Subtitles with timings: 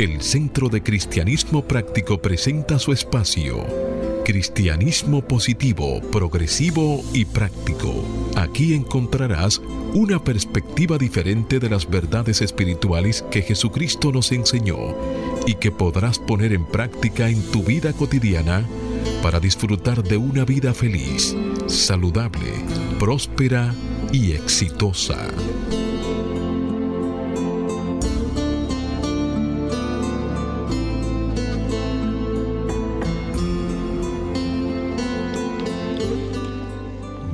[0.00, 3.66] el Centro de Cristianismo Práctico presenta su espacio.
[4.24, 8.02] Cristianismo positivo, progresivo y práctico.
[8.34, 9.60] Aquí encontrarás
[9.92, 14.96] una perspectiva diferente de las verdades espirituales que Jesucristo nos enseñó
[15.46, 18.66] y que podrás poner en práctica en tu vida cotidiana
[19.22, 21.36] para disfrutar de una vida feliz,
[21.66, 22.52] saludable,
[22.98, 23.74] próspera
[24.12, 25.28] y exitosa.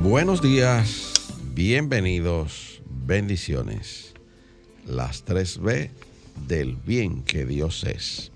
[0.09, 1.11] Buenos días,
[1.53, 4.13] bienvenidos, bendiciones.
[4.85, 5.89] Las 3B
[6.47, 8.31] del bien que Dios es.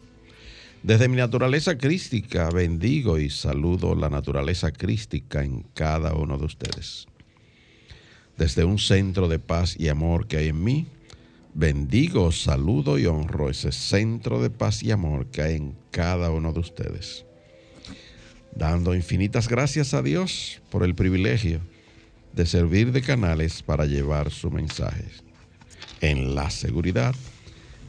[0.84, 7.08] Desde mi naturaleza crística bendigo y saludo la naturaleza crística en cada uno de ustedes.
[8.38, 10.88] Desde un centro de paz y amor que hay en mí,
[11.54, 16.52] bendigo, saludo y honro ese centro de paz y amor que hay en cada uno
[16.52, 17.26] de ustedes.
[18.56, 21.62] Dando infinitas gracias a Dios por el privilegio
[22.34, 25.06] de servir de canales para llevar su mensaje,
[26.02, 27.16] en la seguridad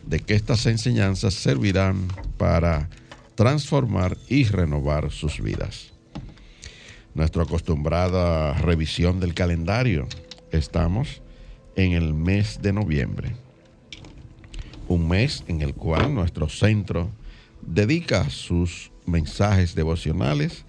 [0.07, 2.89] de que estas enseñanzas servirán para
[3.35, 5.93] transformar y renovar sus vidas.
[7.15, 10.07] Nuestra acostumbrada revisión del calendario,
[10.51, 11.23] estamos
[11.77, 13.35] en el mes de noviembre,
[14.89, 17.11] un mes en el cual nuestro centro
[17.63, 20.65] dedica sus mensajes devocionales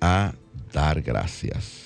[0.00, 0.34] a
[0.72, 1.82] dar gracias.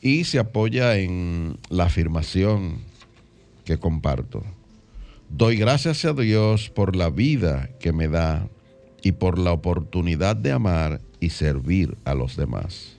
[0.00, 2.78] Y se apoya en la afirmación
[3.64, 4.44] que comparto
[5.28, 8.48] Doy gracias a Dios por la vida que me da
[9.02, 12.96] y por la oportunidad de amar y servir a los demás.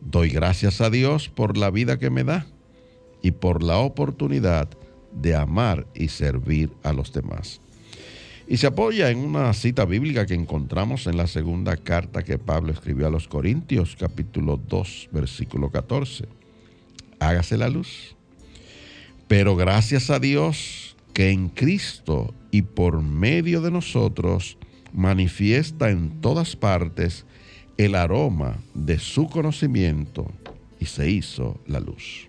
[0.00, 2.46] Doy gracias a Dios por la vida que me da
[3.22, 4.68] y por la oportunidad
[5.12, 7.60] de amar y servir a los demás.
[8.46, 12.72] Y se apoya en una cita bíblica que encontramos en la segunda carta que Pablo
[12.72, 16.26] escribió a los Corintios, capítulo 2, versículo 14.
[17.20, 18.14] Hágase la luz
[19.28, 24.58] pero gracias a Dios que en Cristo y por medio de nosotros
[24.92, 27.24] manifiesta en todas partes
[27.76, 30.30] el aroma de su conocimiento
[30.78, 32.28] y se hizo la luz.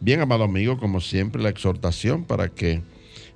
[0.00, 2.82] Bien, amado amigo, como siempre la exhortación para que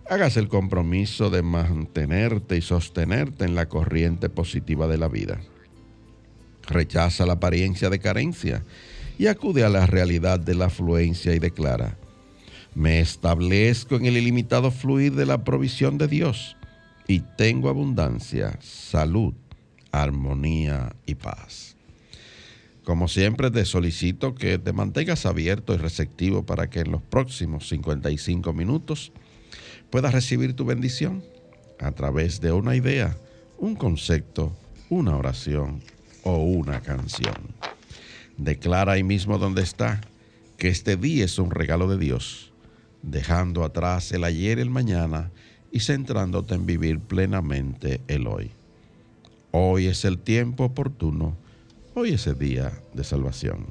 [0.08, 5.40] hagas el compromiso de mantenerte y sostenerte en la corriente positiva de la vida.
[6.68, 8.62] Rechaza la apariencia de carencia
[9.18, 11.96] y acude a la realidad de la afluencia y declara,
[12.74, 16.56] me establezco en el ilimitado fluir de la provisión de Dios
[17.08, 19.32] y tengo abundancia, salud,
[19.92, 21.76] armonía y paz.
[22.84, 27.68] Como siempre te solicito que te mantengas abierto y receptivo para que en los próximos
[27.68, 29.12] 55 minutos
[29.90, 31.22] puedas recibir tu bendición
[31.78, 33.16] a través de una idea,
[33.58, 34.52] un concepto,
[34.88, 35.80] una oración
[36.22, 37.34] o una canción.
[38.36, 40.00] Declara ahí mismo donde está
[40.58, 42.52] que este día es un regalo de Dios
[43.02, 45.30] dejando atrás el ayer y el mañana
[45.70, 48.50] y centrándote en vivir plenamente el hoy.
[49.52, 51.36] Hoy es el tiempo oportuno,
[51.94, 53.66] hoy es el día de salvación.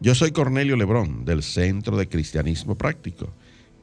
[0.00, 3.32] Yo soy Cornelio Lebrón del Centro de Cristianismo Práctico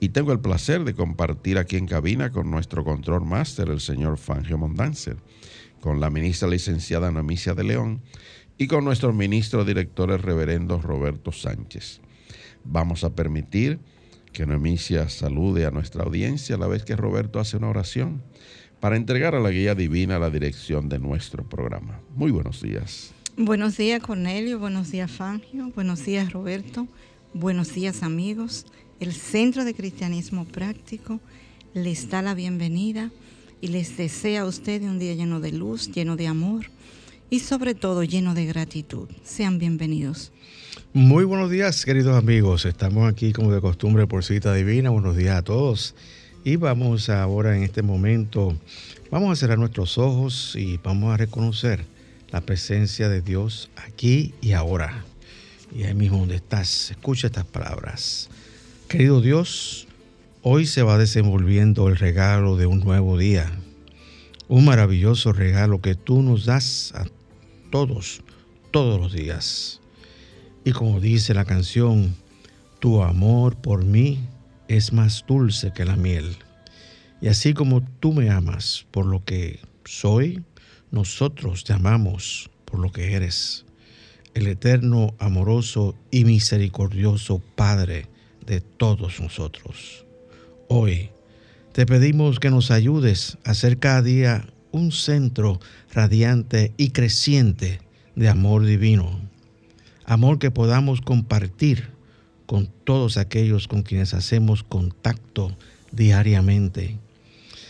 [0.01, 4.17] y tengo el placer de compartir aquí en cabina con nuestro control máster, el señor
[4.17, 5.17] Fangio Mondanzer,
[5.79, 8.01] con la ministra licenciada Namicia de León
[8.57, 12.01] y con nuestro ministro director, el reverendo Roberto Sánchez.
[12.63, 13.78] Vamos a permitir
[14.34, 18.23] que Noemicia salude a nuestra audiencia a la vez que Roberto hace una oración
[18.79, 22.00] para entregar a la guía divina la dirección de nuestro programa.
[22.16, 23.13] Muy buenos días.
[23.38, 26.88] Buenos días Cornelio, buenos días Fangio, buenos días Roberto,
[27.35, 28.66] buenos días amigos.
[29.01, 31.19] El Centro de Cristianismo Práctico
[31.73, 33.09] les da la bienvenida
[33.59, 36.67] y les desea a usted un día lleno de luz, lleno de amor
[37.31, 39.09] y sobre todo lleno de gratitud.
[39.23, 40.31] Sean bienvenidos.
[40.94, 42.66] Muy buenos días, queridos amigos.
[42.66, 44.91] Estamos aquí como de costumbre por cita divina.
[44.91, 45.96] Buenos días a todos.
[46.43, 48.55] Y vamos ahora en este momento,
[49.09, 51.85] vamos a cerrar nuestros ojos y vamos a reconocer
[52.29, 55.05] la presencia de Dios aquí y ahora.
[55.75, 58.29] Y ahí mismo donde estás, escucha estas palabras.
[58.91, 59.88] Querido Dios,
[60.41, 63.49] hoy se va desenvolviendo el regalo de un nuevo día.
[64.49, 67.05] Un maravilloso regalo que tú nos das a
[67.72, 68.22] todos,
[68.70, 69.79] todos los días.
[70.66, 72.17] Y como dice la canción,
[72.79, 74.20] tu amor por mí
[74.67, 76.35] es más dulce que la miel.
[77.22, 80.44] Y así como tú me amas por lo que soy,
[80.91, 83.64] nosotros te amamos por lo que eres.
[84.34, 88.10] El eterno, amoroso y misericordioso Padre
[88.46, 90.05] de todos nosotros.
[90.67, 91.09] Hoy
[91.73, 95.59] Te pedimos que nos ayudes a ser cada día un centro
[95.93, 97.79] radiante y creciente
[98.16, 99.22] de amor divino.
[100.03, 101.90] Amor que podamos compartir
[102.46, 105.55] con todos aquellos con quienes hacemos contacto
[105.94, 106.97] diariamente.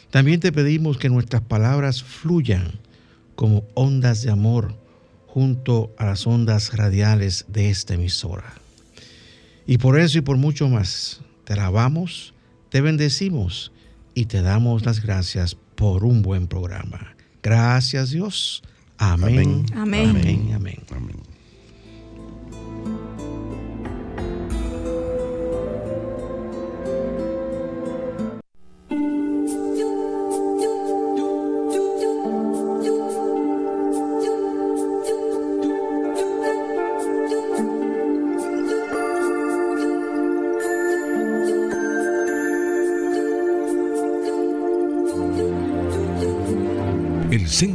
[0.09, 2.79] También te pedimos que nuestras palabras fluyan
[3.35, 4.75] como ondas de amor
[5.27, 8.60] junto a las ondas radiales de esta emisora.
[9.65, 12.33] Y por eso y por mucho más, te alabamos,
[12.69, 13.71] te bendecimos
[14.13, 17.15] y te damos las gracias por un buen programa.
[17.43, 18.63] Gracias Dios.
[18.97, 19.65] Amén.
[19.73, 20.09] Amén.
[20.09, 20.51] Amén.
[20.91, 21.30] Amén.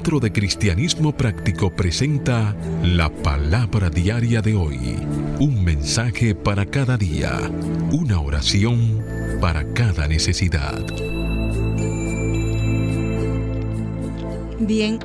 [0.07, 2.55] Centro de Cristianismo Práctico presenta
[2.85, 4.79] la palabra diaria de hoy.
[5.41, 7.33] Un mensaje para cada día.
[7.91, 9.03] Una oración
[9.41, 10.79] para cada necesidad.
[14.61, 15.01] Bien,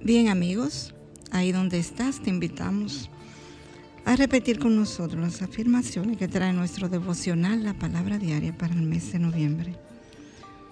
[0.00, 0.94] bien amigos,
[1.32, 3.10] ahí donde estás te invitamos
[4.04, 8.82] a repetir con nosotros las afirmaciones que trae nuestro devocional, la palabra diaria para el
[8.82, 9.74] mes de noviembre.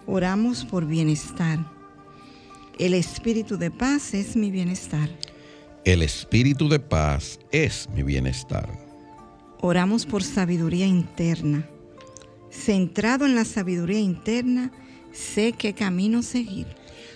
[0.06, 1.73] Oramos por bienestar.
[2.78, 5.08] El espíritu de paz es mi bienestar.
[5.84, 8.68] El espíritu de paz es mi bienestar.
[9.60, 11.68] Oramos por sabiduría interna.
[12.50, 14.72] Centrado en la sabiduría interna,
[15.12, 16.66] sé qué camino seguir.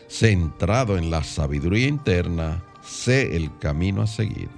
[0.09, 4.49] Centrado en la sabiduría interna, sé el camino a seguir.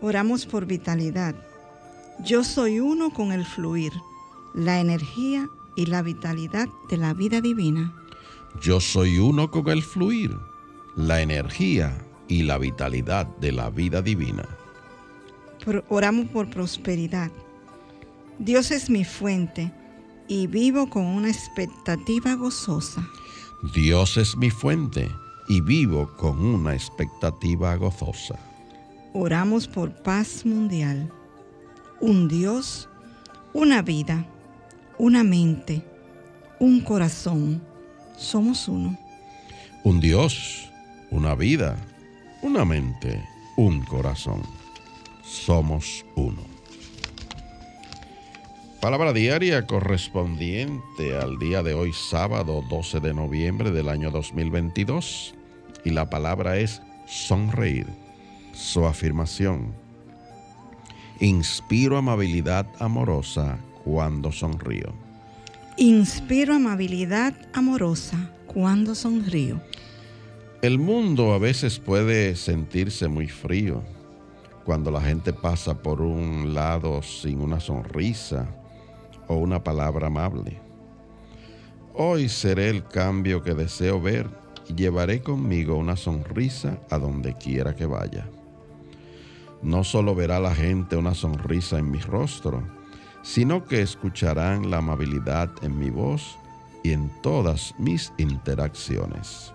[0.00, 1.36] Oramos por vitalidad.
[2.24, 3.92] Yo soy uno con el fluir,
[4.54, 7.94] la energía y la vitalidad de la vida divina.
[8.60, 10.36] Yo soy uno con el fluir,
[10.96, 11.96] la energía
[12.28, 14.44] y la vitalidad de la vida divina.
[15.64, 17.30] Por- oramos por prosperidad.
[18.38, 19.72] Dios es mi fuente
[20.28, 23.06] y vivo con una expectativa gozosa.
[23.74, 25.10] Dios es mi fuente
[25.48, 28.38] y vivo con una expectativa gozosa.
[29.12, 31.12] Oramos por paz mundial.
[32.00, 32.88] Un Dios,
[33.52, 34.24] una vida,
[34.98, 35.84] una mente,
[36.58, 37.60] un corazón.
[38.20, 38.98] Somos uno.
[39.82, 40.70] Un Dios,
[41.10, 41.74] una vida,
[42.42, 43.24] una mente,
[43.56, 44.42] un corazón.
[45.24, 46.42] Somos uno.
[48.78, 55.34] Palabra diaria correspondiente al día de hoy, sábado 12 de noviembre del año 2022.
[55.86, 57.86] Y la palabra es sonreír.
[58.52, 59.72] Su afirmación.
[61.20, 65.09] Inspiro amabilidad amorosa cuando sonrío.
[65.82, 69.62] Inspiro amabilidad amorosa cuando sonrío.
[70.60, 73.82] El mundo a veces puede sentirse muy frío
[74.66, 78.46] cuando la gente pasa por un lado sin una sonrisa
[79.26, 80.60] o una palabra amable.
[81.94, 84.28] Hoy seré el cambio que deseo ver
[84.68, 88.28] y llevaré conmigo una sonrisa a donde quiera que vaya.
[89.62, 92.79] No solo verá la gente una sonrisa en mi rostro,
[93.22, 96.38] sino que escucharán la amabilidad en mi voz
[96.82, 99.52] y en todas mis interacciones.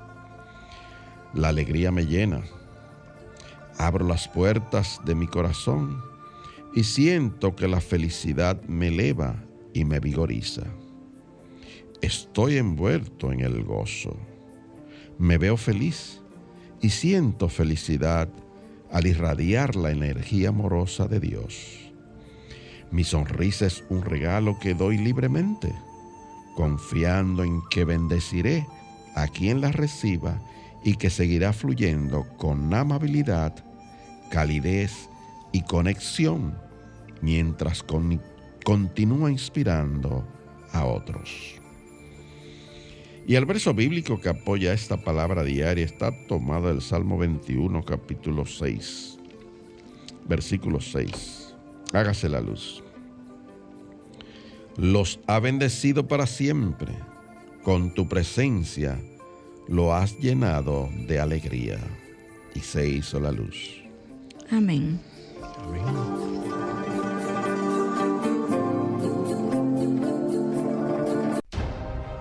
[1.34, 2.44] La alegría me llena.
[3.78, 6.02] Abro las puertas de mi corazón
[6.74, 9.36] y siento que la felicidad me eleva
[9.74, 10.64] y me vigoriza.
[12.02, 14.16] Estoy envuelto en el gozo.
[15.18, 16.22] Me veo feliz
[16.82, 18.30] y siento felicidad
[18.92, 21.85] al irradiar la energía amorosa de Dios.
[22.92, 25.74] Mi sonrisa es un regalo que doy libremente,
[26.56, 28.66] confiando en que bendeciré
[29.16, 30.40] a quien la reciba
[30.84, 33.54] y que seguirá fluyendo con amabilidad,
[34.30, 35.10] calidez
[35.52, 36.56] y conexión
[37.22, 38.22] mientras con-
[38.64, 40.26] continúa inspirando
[40.72, 41.56] a otros.
[43.28, 48.46] Y el verso bíblico que apoya esta palabra diaria está tomado del Salmo 21, capítulo
[48.46, 49.18] 6,
[50.28, 51.45] versículo 6.
[51.94, 52.84] Hágase la luz.
[54.78, 56.94] Los ha bendecido para siempre.
[57.64, 59.00] Con tu presencia
[59.68, 61.80] lo has llenado de alegría.
[62.54, 63.82] Y se hizo la luz.
[64.52, 65.00] Amén.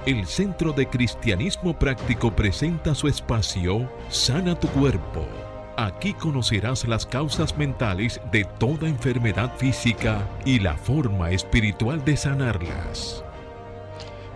[0.06, 5.43] El Centro de Cristianismo Práctico presenta su espacio Sana tu Cuerpo.
[5.76, 13.24] Aquí conocerás las causas mentales de toda enfermedad física y la forma espiritual de sanarlas.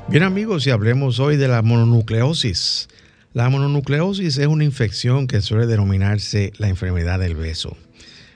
[0.09, 2.88] Bien amigos, y hablemos hoy de la mononucleosis.
[3.35, 7.76] La mononucleosis es una infección que suele denominarse la enfermedad del beso.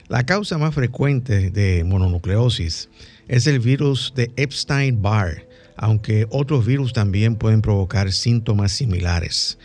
[0.07, 2.89] La causa más frecuente de mononucleosis
[3.27, 9.59] es el virus de Epstein-Barr, aunque otros virus también pueden provocar síntomas similares.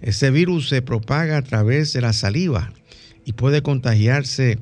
[0.00, 2.72] Este virus se propaga a través de la saliva
[3.24, 4.58] y puede contagiarse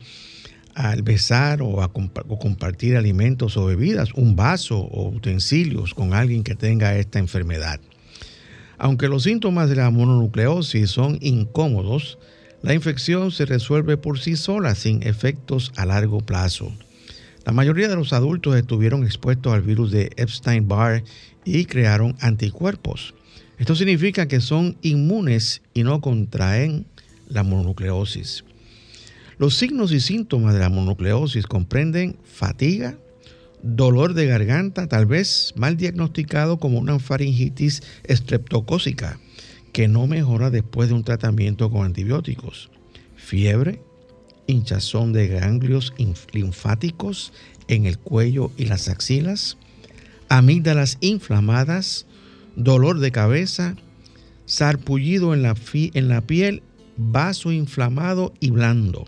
[0.75, 6.54] al besar o, a compartir alimentos o bebidas, un vaso o utensilios con alguien que
[6.54, 7.81] tenga esta enfermedad.
[8.78, 12.19] Aunque los síntomas de la mononucleosis son incómodos,
[12.62, 16.73] la infección se resuelve por sí sola sin efectos a largo plazo.
[17.45, 21.02] La mayoría de los adultos estuvieron expuestos al virus de Epstein-Barr
[21.45, 23.14] y crearon anticuerpos.
[23.59, 26.87] Esto significa que son inmunes y no contraen
[27.28, 28.45] la mononucleosis.
[29.39, 32.99] Los signos y síntomas de la mononucleosis comprenden fatiga,
[33.62, 39.19] dolor de garganta, tal vez mal diagnosticado como una faringitis estreptocócica,
[39.73, 42.71] que no mejora después de un tratamiento con antibióticos,
[43.17, 43.83] fiebre,
[44.47, 45.95] hinchazón de ganglios
[46.33, 47.33] linfáticos
[47.69, 49.57] en el cuello y las axilas,
[50.29, 52.07] amígdalas inflamadas,
[52.57, 53.77] dolor de cabeza,
[54.45, 56.62] sarpullido en la, en la piel,
[56.97, 59.07] vaso inflamado y blando.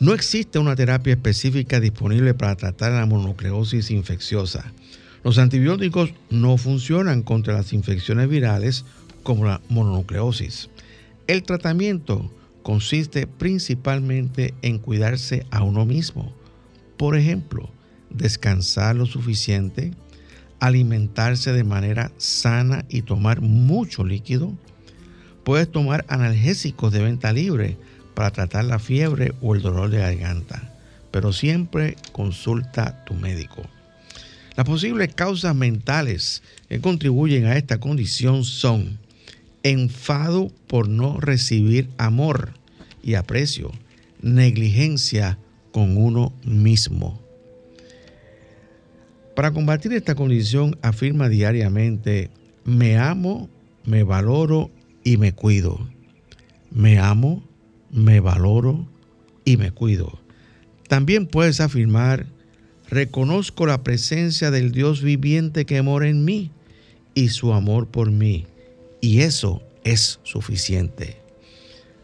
[0.00, 4.72] No existe una terapia específica disponible para tratar la mononucleosis infecciosa.
[5.22, 8.84] Los antibióticos no funcionan contra las infecciones virales
[9.22, 10.68] como la mononucleosis.
[11.28, 12.30] El tratamiento
[12.62, 16.34] consiste principalmente en cuidarse a uno mismo.
[16.96, 17.70] Por ejemplo,
[18.10, 19.92] descansar lo suficiente,
[20.58, 24.52] alimentarse de manera sana y tomar mucho líquido.
[25.44, 27.76] Puedes tomar analgésicos de venta libre
[28.14, 30.72] para tratar la fiebre o el dolor de garganta,
[31.10, 33.62] pero siempre consulta a tu médico.
[34.56, 38.98] Las posibles causas mentales que contribuyen a esta condición son
[39.64, 42.52] enfado por no recibir amor
[43.02, 43.72] y aprecio,
[44.22, 45.38] negligencia
[45.72, 47.20] con uno mismo.
[49.34, 52.30] Para combatir esta condición afirma diariamente,
[52.64, 53.48] me amo,
[53.84, 54.70] me valoro
[55.02, 55.88] y me cuido.
[56.70, 57.42] Me amo,
[57.94, 58.86] me valoro
[59.44, 60.18] y me cuido.
[60.88, 62.26] También puedes afirmar,
[62.88, 66.50] reconozco la presencia del Dios viviente que mora en mí
[67.14, 68.46] y su amor por mí.
[69.00, 71.18] Y eso es suficiente.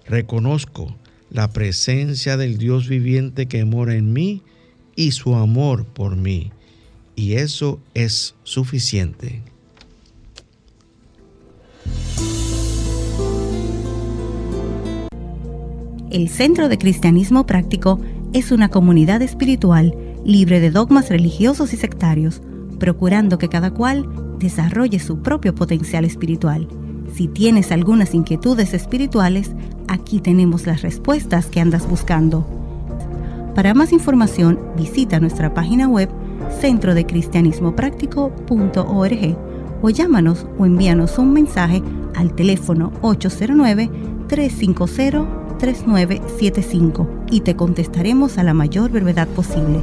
[0.06, 0.96] Reconozco
[1.30, 4.42] la presencia del Dios viviente que mora en mí
[4.96, 6.52] y su amor por mí.
[7.16, 9.42] Y eso es suficiente.
[16.10, 17.98] El Centro de Cristianismo Práctico
[18.32, 22.42] es una comunidad espiritual libre de dogmas religiosos y sectarios,
[22.80, 24.08] procurando que cada cual
[24.40, 26.66] desarrolle su propio potencial espiritual.
[27.14, 29.52] Si tienes algunas inquietudes espirituales,
[29.86, 32.44] aquí tenemos las respuestas que andas buscando.
[33.54, 36.08] Para más información, visita nuestra página web
[36.60, 39.36] centrodecristianismopráctico.org
[39.80, 41.84] o llámanos o envíanos un mensaje
[42.16, 43.88] al teléfono 809
[44.26, 49.82] 350 3975 y te contestaremos a la mayor brevedad posible.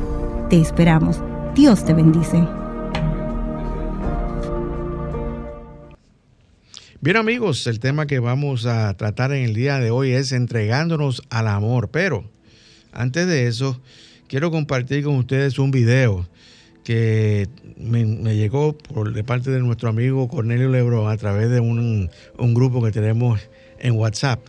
[0.50, 1.22] Te esperamos.
[1.56, 2.44] Dios te bendice.
[7.00, 11.22] Bien amigos, el tema que vamos a tratar en el día de hoy es entregándonos
[11.30, 12.24] al amor, pero
[12.92, 13.80] antes de eso
[14.28, 16.28] quiero compartir con ustedes un video
[16.84, 18.04] que me,
[18.36, 22.82] llegó por de parte de nuestro amigo Cornelio Lebro a través de un, un grupo
[22.82, 23.40] que tenemos
[23.78, 24.40] en WhatsApp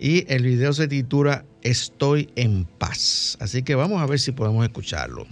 [0.00, 3.36] y el video se titula Estoy en paz.
[3.38, 5.26] Así que vamos a ver si podemos escucharlo.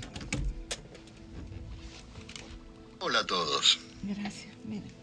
[2.99, 3.79] Hola a todos.
[4.03, 4.55] Gracias.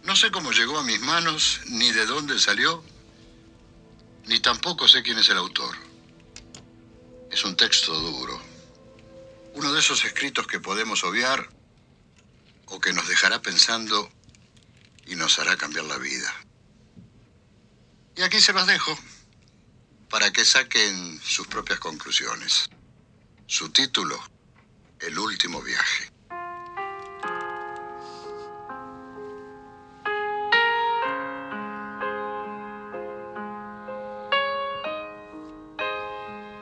[0.03, 2.83] No sé cómo llegó a mis manos, ni de dónde salió,
[4.27, 5.75] ni tampoco sé quién es el autor.
[7.31, 8.39] Es un texto duro.
[9.55, 11.49] Uno de esos escritos que podemos obviar
[12.67, 14.11] o que nos dejará pensando
[15.07, 16.31] y nos hará cambiar la vida.
[18.15, 18.95] Y aquí se los dejo
[20.09, 22.69] para que saquen sus propias conclusiones.
[23.47, 24.19] Su título,
[24.99, 26.11] El último viaje.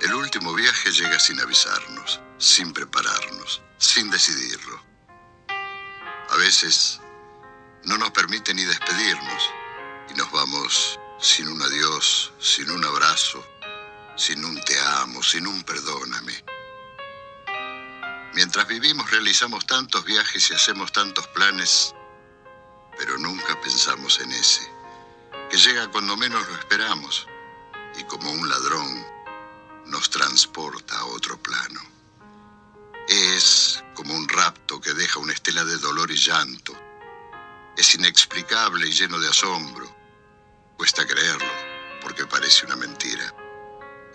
[0.01, 4.81] El último viaje llega sin avisarnos, sin prepararnos, sin decidirlo.
[6.29, 6.99] A veces
[7.85, 9.49] no nos permite ni despedirnos
[10.09, 13.43] y nos vamos sin un adiós, sin un abrazo,
[14.15, 16.43] sin un te amo, sin un perdóname.
[18.35, 21.95] Mientras vivimos realizamos tantos viajes y hacemos tantos planes
[22.97, 24.69] pero nunca pensamos en ese,
[25.49, 27.27] que llega cuando menos lo esperamos
[27.97, 29.05] y como un ladrón
[29.87, 31.81] nos transporta a otro plano.
[33.07, 36.73] Es como un rapto que deja una estela de dolor y llanto.
[37.75, 40.02] Es inexplicable y lleno de asombro.
[40.83, 41.53] Cuesta creerlo
[42.01, 43.33] porque parece una mentira.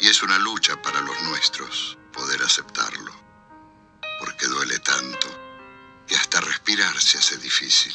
[0.01, 3.11] Y es una lucha para los nuestros poder aceptarlo.
[4.21, 5.29] Porque duele tanto
[6.07, 7.95] que hasta respirar se hace difícil.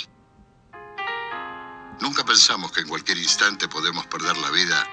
[1.99, 4.89] Nunca pensamos que en cualquier instante podemos perder la vida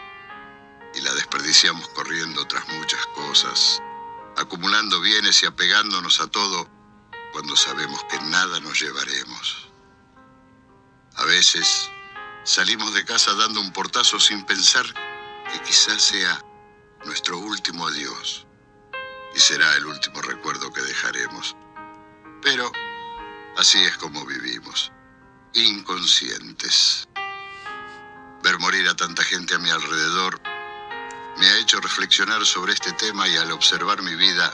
[0.94, 3.80] y la desperdiciamos corriendo tras muchas cosas,
[4.36, 6.68] acumulando bienes y apegándonos a todo
[7.32, 9.70] cuando sabemos que nada nos llevaremos.
[11.16, 11.90] A veces
[12.50, 14.84] salimos de casa dando un portazo sin pensar
[15.52, 16.44] que quizás sea
[17.04, 18.44] nuestro último adiós
[19.32, 21.54] y será el último recuerdo que dejaremos.
[22.42, 22.72] Pero
[23.56, 24.90] así es como vivimos,
[25.54, 27.08] inconscientes.
[28.42, 30.42] Ver morir a tanta gente a mi alrededor
[31.38, 34.52] me ha hecho reflexionar sobre este tema y al observar mi vida,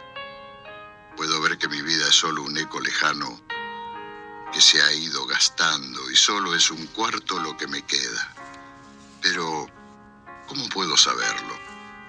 [1.16, 3.40] puedo ver que mi vida es solo un eco lejano
[4.52, 8.34] que se ha ido gastando y solo es un cuarto lo que me queda.
[9.20, 9.66] Pero,
[10.46, 11.58] ¿cómo puedo saberlo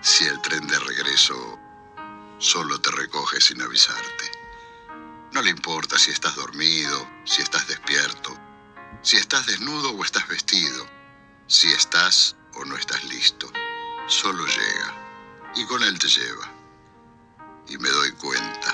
[0.01, 1.59] si el tren de regreso
[2.39, 4.31] solo te recoge sin avisarte?
[5.33, 8.37] No le importa si estás dormido, si estás despierto,
[9.01, 10.87] si estás desnudo o estás vestido,
[11.47, 13.51] si estás o no estás listo
[14.07, 16.49] solo llega y con él te lleva.
[17.67, 18.73] Y me doy cuenta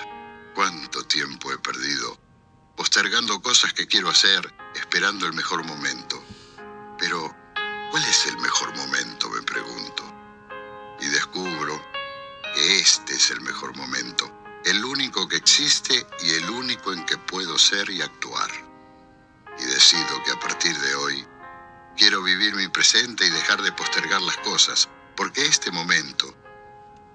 [0.54, 2.18] cuánto tiempo he perdido
[2.76, 6.24] postergando cosas que quiero hacer, esperando el mejor momento.
[6.98, 7.36] Pero,
[7.92, 9.30] ¿cuál es el mejor momento?
[9.30, 10.04] me pregunto.
[11.00, 11.84] Y descubro
[12.54, 14.32] que este es el mejor momento,
[14.66, 18.50] el único que existe y el único en que puedo ser y actuar.
[19.60, 21.28] Y decido que a partir de hoy
[21.98, 26.36] quiero vivir mi presente y dejar de postergar las cosas, porque este momento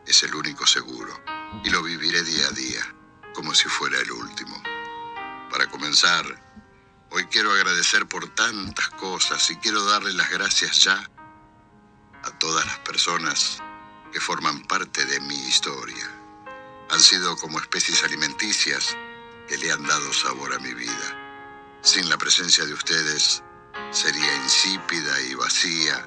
[0.07, 1.21] es el único seguro
[1.65, 2.95] y lo viviré día a día,
[3.35, 4.63] como si fuera el último.
[5.51, 6.25] Para comenzar,
[7.11, 11.11] hoy quiero agradecer por tantas cosas y quiero darle las gracias ya
[12.23, 13.63] a todas las personas
[14.13, 16.07] que forman parte de mi historia.
[16.91, 18.97] Han sido como especies alimenticias
[19.49, 21.79] que le han dado sabor a mi vida.
[21.83, 23.43] Sin la presencia de ustedes,
[23.91, 26.07] sería insípida y vacía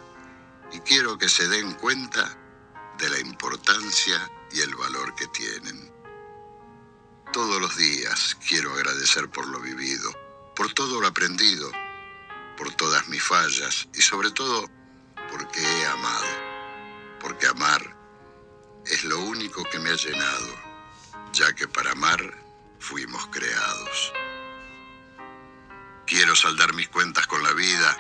[0.71, 2.37] y quiero que se den cuenta
[2.99, 6.00] de la importancia y el valor que tienen.
[7.31, 10.11] Todos los días quiero agradecer por lo vivido,
[10.55, 11.71] por todo lo aprendido,
[12.57, 14.69] por todas mis fallas y sobre todo
[15.29, 16.27] porque he amado,
[17.19, 17.95] porque amar
[18.85, 20.55] es lo único que me ha llenado,
[21.33, 22.19] ya que para amar
[22.79, 24.13] fuimos creados.
[26.05, 27.97] Quiero saldar mis cuentas con la vida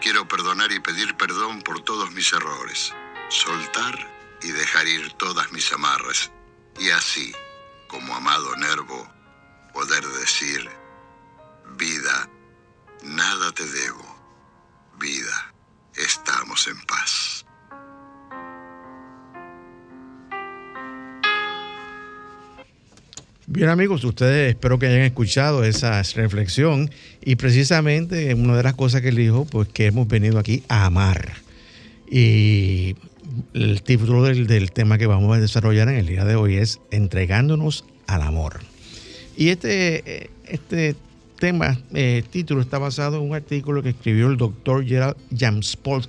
[0.00, 2.92] Quiero perdonar y pedir perdón por todos mis errores,
[3.28, 3.94] soltar
[4.42, 6.30] y dejar ir todas mis amarras,
[6.78, 7.34] y así,
[7.88, 9.06] como amado Nervo,
[9.72, 10.68] poder decir,
[11.78, 12.28] vida,
[13.04, 14.04] nada te debo,
[14.98, 15.54] vida,
[15.96, 17.46] estamos en paz.
[23.48, 26.90] Bien amigos, ustedes espero que hayan escuchado esa reflexión
[27.24, 31.34] y precisamente una de las cosas que dijo, pues que hemos venido aquí a amar.
[32.10, 32.96] Y
[33.54, 37.84] el título del, tema que vamos a desarrollar en el día de hoy es Entregándonos
[38.06, 38.60] al amor.
[39.36, 40.96] Y este, este
[41.38, 45.16] tema, eh, título, está basado en un artículo que escribió el doctor Gerald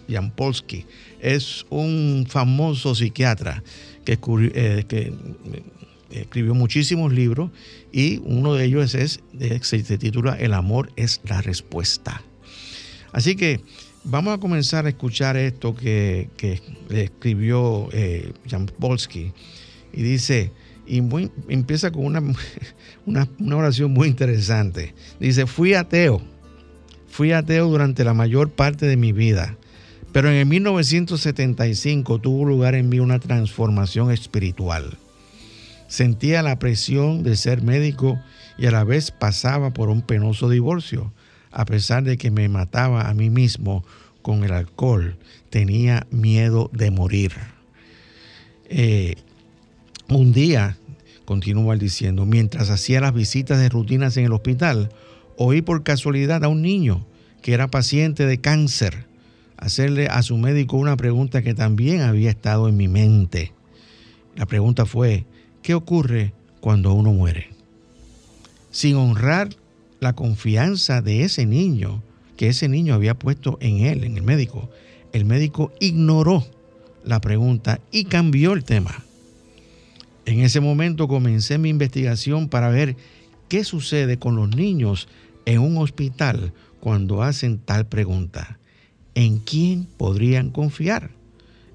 [0.08, 0.86] Jampolsky.
[1.20, 3.64] Es un famoso psiquiatra
[4.06, 4.18] que,
[4.56, 5.14] eh,
[6.12, 7.52] escribió muchísimos libros
[7.92, 9.22] y uno de ellos es,
[9.62, 12.22] se titula El amor es la respuesta.
[13.12, 13.62] Así que
[14.10, 16.30] vamos a comenzar a escuchar esto que,
[16.90, 18.70] escribió eh, Jan
[19.94, 20.52] y dice,
[20.86, 21.02] y
[21.50, 22.06] empieza con
[23.06, 24.94] una, una, oración muy interesante.
[25.20, 26.22] Dice, fui ateo,
[27.08, 29.58] fui ateo durante la mayor parte de mi vida.
[30.14, 34.98] Pero en el 1975 tuvo lugar en mí una transformación espiritual.
[35.88, 38.20] Sentía la presión de ser médico
[38.58, 41.14] y a la vez pasaba por un penoso divorcio.
[41.52, 43.84] A pesar de que me mataba a mí mismo
[44.22, 45.18] con el alcohol,
[45.50, 47.32] tenía miedo de morir.
[48.70, 49.16] Eh,
[50.10, 50.78] un día,
[51.26, 54.90] continúa diciendo, mientras hacía las visitas de rutinas en el hospital,
[55.38, 57.06] oí por casualidad a un niño
[57.42, 59.06] que era paciente de cáncer
[59.58, 63.54] hacerle a su médico una pregunta que también había estado en mi mente.
[64.36, 65.26] La pregunta fue,
[65.68, 67.50] ¿Qué ocurre cuando uno muere?
[68.72, 69.50] Sin honrar
[70.00, 72.04] la confianza de ese niño,
[72.36, 74.70] que ese niño había puesto en él, en el médico.
[75.14, 76.46] El médico ignoró
[77.04, 79.04] la pregunta y cambió el tema.
[80.26, 82.96] En ese momento comencé mi investigación para ver
[83.48, 85.08] qué sucede con los niños
[85.46, 88.60] en un hospital cuando hacen tal pregunta.
[89.16, 91.12] ¿En quién podrían confiar?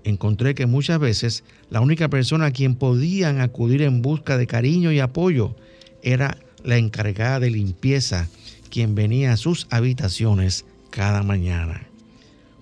[0.05, 4.93] Encontré que muchas veces la única persona a quien podían acudir en busca de cariño
[4.93, 5.57] y apoyo
[6.03, 8.29] era la encargada de limpieza,
[8.71, 11.87] quien venía a sus habitaciones cada mañana.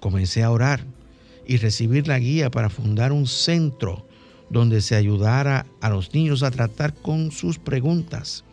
[0.01, 0.85] Comencé a orar
[1.47, 4.07] y recibir la guía para fundar un centro
[4.51, 8.45] donde se ayudara a los niños a tratar con sus preguntas.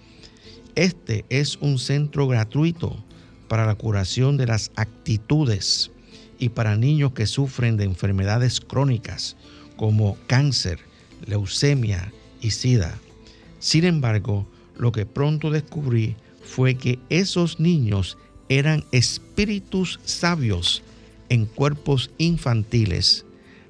[0.76, 2.96] Este es un centro gratuito
[3.48, 5.92] para la curación de las actitudes
[6.40, 9.38] y para niños que sufren de enfermedades crónicas
[9.76, 10.80] como cáncer,
[11.26, 12.98] leucemia y sida.
[13.60, 18.18] Sin embargo, lo que pronto descubrí fue que esos niños
[18.50, 20.84] eran espíritus sabios
[21.30, 23.26] en cuerpos infantiles.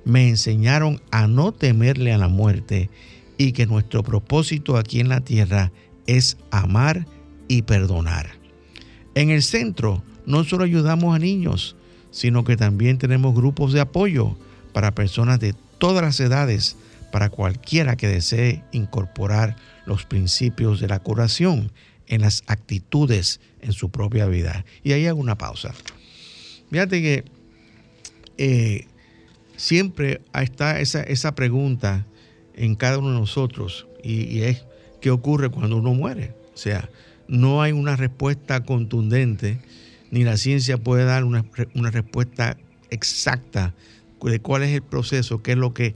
[0.05, 2.89] Me enseñaron a no temerle a la muerte
[3.37, 5.71] y que nuestro propósito aquí en la tierra
[6.05, 7.05] es amar
[7.47, 8.29] y perdonar.
[9.15, 11.75] En el centro no solo ayudamos a niños,
[12.11, 14.35] sino que también tenemos grupos de apoyo
[14.73, 16.77] para personas de todas las edades,
[17.11, 19.55] para cualquiera que desee incorporar
[19.87, 21.71] los principios de la curación
[22.05, 24.65] en las actitudes en su propia vida.
[24.83, 25.73] Y ahí hago una pausa.
[26.69, 27.25] Fíjate que
[28.37, 28.85] eh,
[29.55, 32.05] siempre está esa, esa, pregunta
[32.53, 34.65] en cada uno de nosotros y, y, es
[35.01, 36.35] qué ocurre cuando uno muere.
[36.53, 36.89] O sea,
[37.27, 39.59] no hay una respuesta contundente,
[40.11, 42.57] ni la ciencia puede dar una, una respuesta
[42.89, 43.73] exacta
[44.23, 45.95] de cuál es el proceso, qué es lo que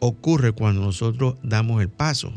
[0.00, 2.32] ocurre cuando nosotros damos el paso.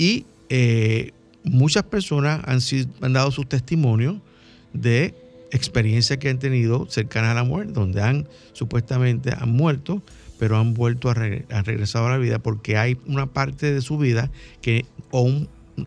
[0.00, 1.12] Y eh,
[1.44, 2.60] muchas personas han,
[3.02, 4.16] han, dado sus testimonios
[4.72, 5.14] de
[5.50, 10.02] experiencias que han tenido cercanas a la muerte, donde han supuestamente han muerto,
[10.38, 13.98] pero han vuelto a, han regresado a la vida porque hay una parte de su
[13.98, 14.30] vida
[14.62, 15.30] que o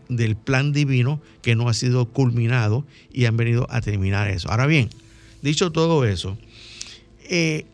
[0.08, 4.48] del plan divino que no ha sido culminado y han venido a terminar eso.
[4.48, 4.90] Ahora bien,
[5.42, 6.38] dicho todo eso,
[7.28, 7.66] eh,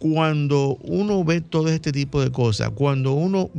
[0.00, 3.50] cuando uno ve todo este tipo de cosas, cuando uno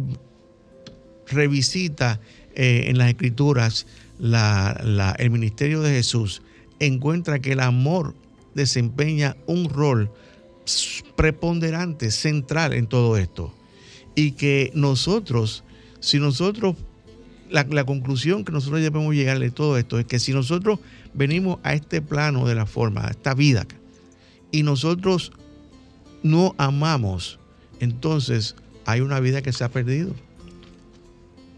[1.27, 2.19] revisita
[2.55, 3.85] eh, en las escrituras
[4.19, 6.41] el ministerio de Jesús,
[6.79, 8.15] encuentra que el amor
[8.55, 10.09] desempeña un rol
[11.15, 13.53] preponderante, central en todo esto.
[14.15, 15.63] Y que nosotros,
[15.99, 16.75] si nosotros,
[17.49, 20.79] la, la conclusión que nosotros debemos llegar de todo esto es que si nosotros
[21.13, 23.67] venimos a este plano de la forma, a esta vida,
[24.51, 25.31] y nosotros
[26.23, 27.39] no amamos,
[27.79, 30.15] entonces hay una vida que se ha perdido.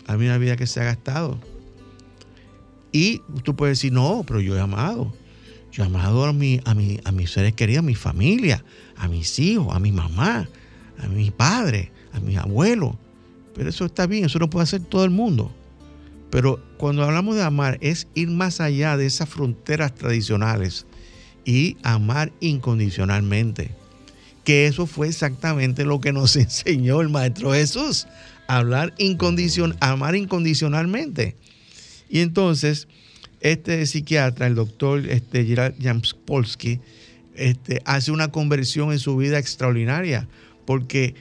[0.09, 1.39] Hay una vida que se ha gastado.
[2.91, 5.13] Y tú puedes decir, no, pero yo he amado.
[5.71, 8.65] Yo he amado a, mi, a, mi, a mis seres queridos, a mi familia,
[8.97, 10.49] a mis hijos, a mi mamá,
[10.97, 12.95] a mi padre, a mis abuelos.
[13.53, 15.53] Pero eso está bien, eso lo puede hacer todo el mundo.
[16.31, 20.87] Pero cuando hablamos de amar es ir más allá de esas fronteras tradicionales
[21.45, 23.75] y amar incondicionalmente
[24.43, 28.07] que eso fue exactamente lo que nos enseñó el Maestro Jesús,
[28.49, 31.35] hablar incondicion, amar incondicionalmente.
[32.09, 32.87] Y entonces,
[33.41, 35.45] este psiquiatra, el doctor este,
[35.79, 36.79] Jampolsky,
[37.35, 40.27] este, hace una conversión en su vida extraordinaria,
[40.65, 41.13] porque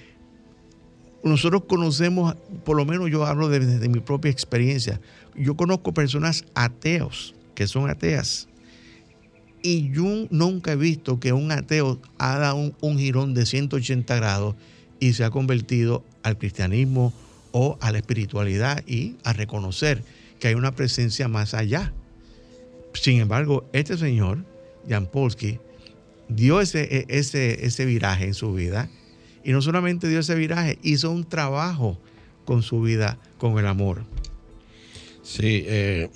[1.23, 4.99] nosotros conocemos, por lo menos yo hablo desde de mi propia experiencia,
[5.37, 8.49] yo conozco personas ateos, que son ateas,
[9.63, 14.55] y yo nunca he visto que un ateo haga un, un girón de 180 grados
[14.99, 17.13] y se ha convertido al cristianismo
[17.53, 20.03] o a la espiritualidad y a reconocer
[20.39, 21.93] que hay una presencia más allá.
[22.95, 24.45] Sin embargo, este señor,
[24.89, 25.59] Jan Polsky,
[26.29, 28.89] dio ese, e, ese, ese viraje en su vida
[29.45, 31.99] y no solamente dio ese viraje, hizo un trabajo
[32.45, 34.05] con su vida, con el amor.
[35.23, 36.11] Sí, eh,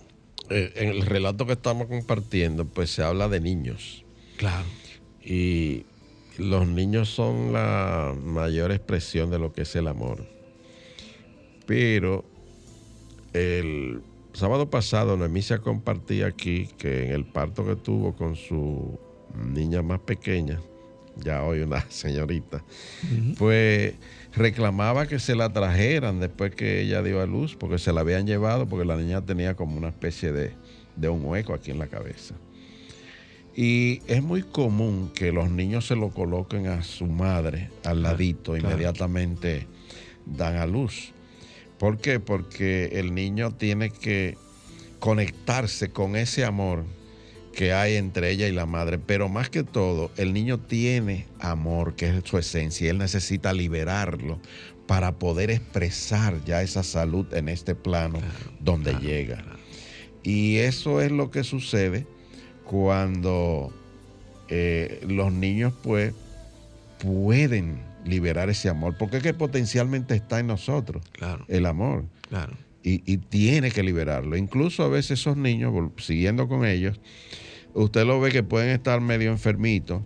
[0.50, 4.04] eh, en el relato que estamos compartiendo, pues se habla de niños.
[4.36, 4.66] Claro.
[5.24, 5.84] Y
[6.38, 10.26] los niños son la mayor expresión de lo que es el amor.
[11.66, 12.24] Pero
[13.32, 18.98] el sábado pasado Noemí se compartía aquí que en el parto que tuvo con su
[19.34, 20.60] niña más pequeña,
[21.16, 22.64] ya hoy una señorita,
[23.38, 23.94] pues
[24.34, 28.26] reclamaba que se la trajeran después que ella dio a luz, porque se la habían
[28.26, 30.54] llevado, porque la niña tenía como una especie de,
[31.08, 32.34] un hueco aquí en la cabeza.
[33.54, 38.56] Y es muy común que los niños se lo coloquen a su madre al ladito,
[38.56, 39.66] inmediatamente
[40.24, 41.12] dan a luz.
[41.78, 42.20] ¿Por qué?
[42.20, 44.38] Porque el niño tiene que
[45.00, 46.84] conectarse con ese amor
[47.52, 51.94] que hay entre ella y la madre, pero más que todo, el niño tiene amor,
[51.94, 54.40] que es su esencia, y él necesita liberarlo
[54.86, 58.20] para poder expresar ya esa salud en este plano
[58.60, 59.44] donde llega.
[60.22, 62.06] Y eso es lo que sucede
[62.64, 63.72] cuando
[64.48, 66.14] eh, los niños pues
[66.98, 71.44] pueden liberar ese amor, porque es que potencialmente está en nosotros, claro.
[71.48, 72.04] el amor.
[72.28, 72.54] Claro.
[72.82, 74.36] Y, y, tiene que liberarlo.
[74.36, 77.00] Incluso a veces esos niños, siguiendo con ellos,
[77.74, 80.02] usted lo ve que pueden estar medio enfermitos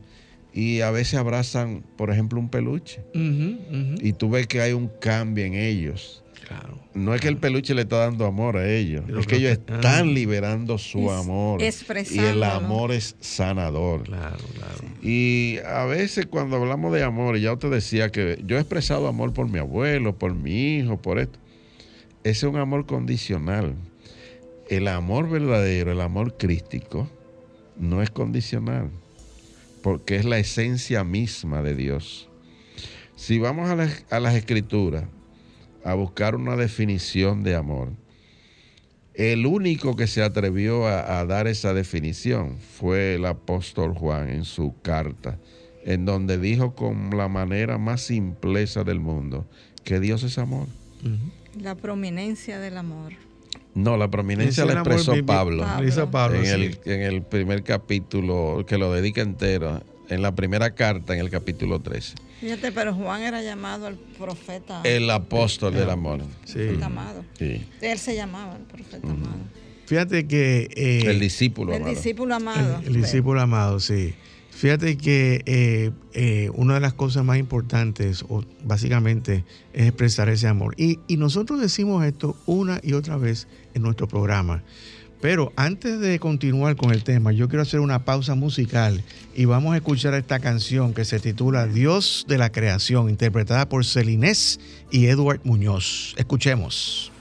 [0.56, 3.02] y a veces abrazan, por ejemplo, un peluche.
[3.12, 6.24] Y tú ves que hay un cambio en ellos.
[6.46, 6.78] Claro.
[6.94, 10.14] No es que el peluche le está dando amor a ellos, es que ellos están
[10.14, 11.60] liberando su amor.
[11.60, 14.04] Y el amor es sanador.
[14.04, 14.78] Claro, claro.
[15.02, 19.08] Y a veces cuando hablamos de amor, y ya usted decía que yo he expresado
[19.08, 21.38] amor por mi abuelo, por mi hijo, por esto.
[22.22, 23.74] Ese es un amor condicional.
[24.68, 27.10] El amor verdadero, el amor crístico,
[27.76, 28.90] no es condicional,
[29.82, 32.28] porque es la esencia misma de Dios.
[33.16, 35.04] Si vamos a, la, a las escrituras
[35.86, 37.92] a buscar una definición de amor,
[39.14, 44.44] el único que se atrevió a, a, dar esa definición fue el apóstol Juan en
[44.44, 45.38] su carta,
[45.84, 49.46] en donde dijo con la manera más simpleza del mundo
[49.84, 50.66] que Dios es amor.
[51.02, 51.62] Uh -huh.
[51.62, 53.12] La prominencia del amor.
[53.74, 56.10] No, la prominencia la expresó Pablo, Pablo.
[56.10, 56.50] Pablo en, sí.
[56.50, 61.30] el, en, el, primer capítulo, que lo dedica entero, en la primera carta, en el
[61.30, 62.14] capítulo 13.
[62.40, 64.80] Fíjate, pero Juan era llamado el profeta.
[64.84, 66.20] El apóstol del amor.
[66.44, 66.58] Sí.
[66.58, 67.24] El profeta amado.
[67.38, 67.64] Sí.
[67.80, 69.14] Él se llamaba el profeta uh -huh.
[69.14, 69.38] amado.
[69.86, 70.68] Fíjate que...
[70.76, 71.94] Eh, el discípulo el amado.
[71.94, 72.78] Discípulo amado.
[72.80, 74.14] El, el discípulo amado, sí.
[74.56, 80.48] Fíjate que eh, eh, una de las cosas más importantes, o básicamente, es expresar ese
[80.48, 80.74] amor.
[80.78, 84.62] Y, y, nosotros decimos esto una y otra vez en nuestro programa.
[85.20, 89.02] Pero antes de continuar con el tema, yo quiero hacer una pausa musical
[89.34, 93.84] y vamos a escuchar esta canción que se titula Dios de la Creación, interpretada por
[93.84, 96.14] Celinés y Edward Muñoz.
[96.16, 97.12] Escuchemos.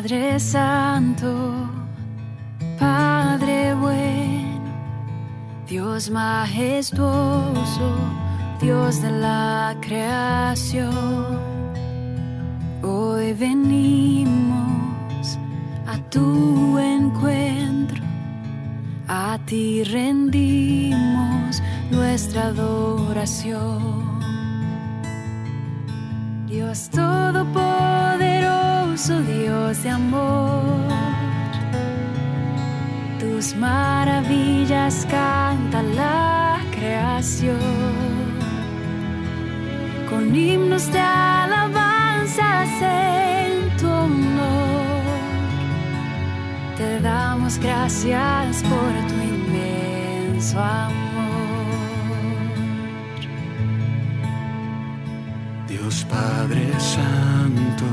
[0.00, 1.77] Padre Santo,
[2.78, 4.70] Padre bueno,
[5.66, 7.96] Dios majestuoso,
[8.60, 11.48] Dios de la creación.
[12.82, 15.38] Hoy venimos
[15.86, 18.02] a tu encuentro,
[19.08, 24.08] a ti rendimos nuestra adoración.
[26.46, 31.27] Dios Todopoderoso, Dios de amor,
[33.28, 37.58] tus maravillas canta la creación.
[40.08, 45.02] Con himnos de alabanzas en tu honor,
[46.76, 50.98] te damos gracias por tu inmenso amor.
[55.68, 57.86] Dios Padre Santo,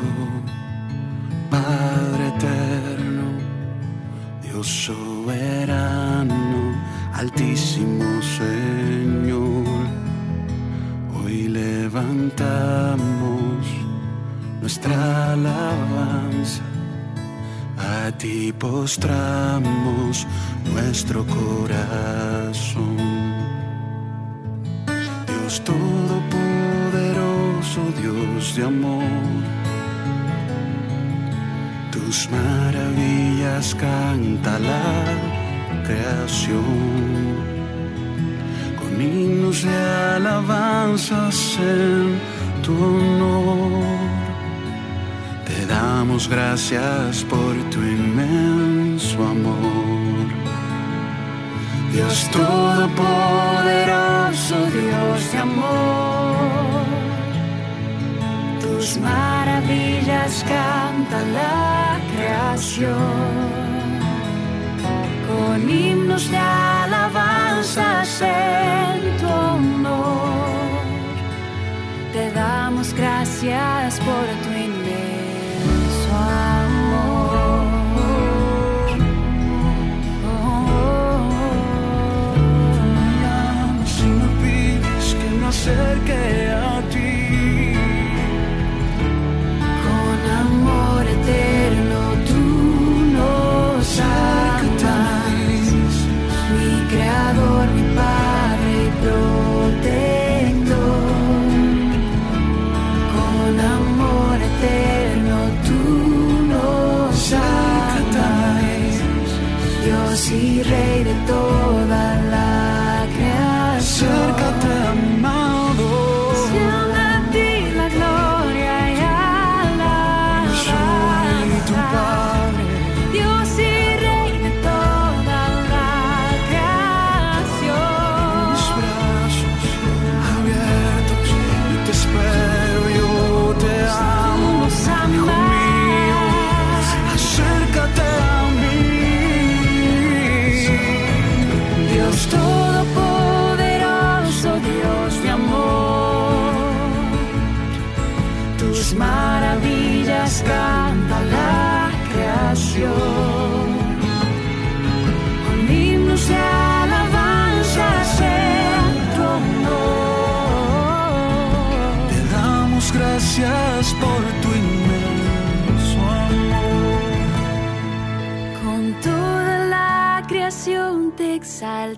[1.52, 2.05] Padre
[4.63, 6.34] Soberano,
[7.13, 9.65] Altísimo Señor,
[11.13, 13.06] hoy levantamos
[14.62, 16.63] nuestra alabanza,
[17.78, 20.26] a ti postramos
[20.74, 22.96] nuestro corazón.
[25.28, 29.35] Dios Todopoderoso, Dios de amor,
[32.15, 35.06] tus maravillas canta la
[35.86, 36.63] creación,
[38.80, 39.75] con himnos de
[40.15, 42.17] alabanzas en
[42.63, 43.84] tu honor.
[45.45, 50.25] Te damos gracias por tu inmenso amor.
[51.91, 56.25] Dios Todopoderoso, Dios de amor,
[58.76, 63.56] tus maravillas canta la creación.
[65.28, 70.82] Con himnos de alabanzas en tu honor,
[72.14, 76.12] te damos gracias por tu inmenso
[76.62, 77.66] amor.
[83.86, 86.44] Si no pides que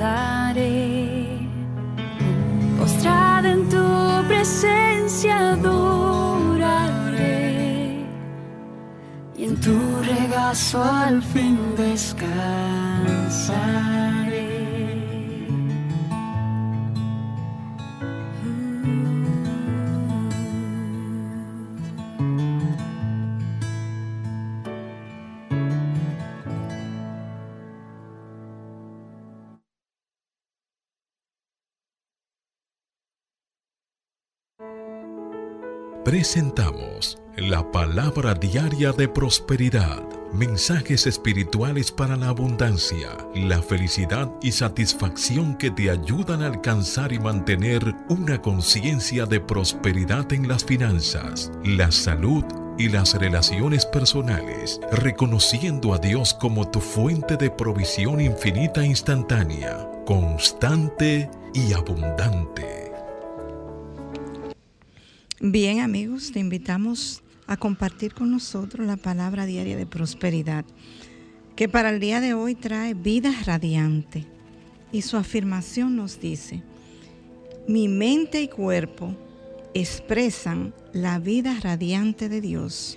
[2.78, 3.84] Postrada en tu
[4.26, 6.86] presencia adoraré.
[9.36, 12.22] Y en tu regazo al fin descansaré.
[36.12, 40.02] Presentamos la palabra diaria de prosperidad,
[40.34, 47.18] mensajes espirituales para la abundancia, la felicidad y satisfacción que te ayudan a alcanzar y
[47.18, 52.44] mantener una conciencia de prosperidad en las finanzas, la salud
[52.76, 61.30] y las relaciones personales, reconociendo a Dios como tu fuente de provisión infinita instantánea, constante
[61.54, 62.81] y abundante.
[65.44, 70.64] Bien amigos, te invitamos a compartir con nosotros la palabra diaria de prosperidad,
[71.56, 74.24] que para el día de hoy trae vida radiante.
[74.92, 76.62] Y su afirmación nos dice,
[77.66, 79.16] mi mente y cuerpo
[79.74, 82.96] expresan la vida radiante de Dios.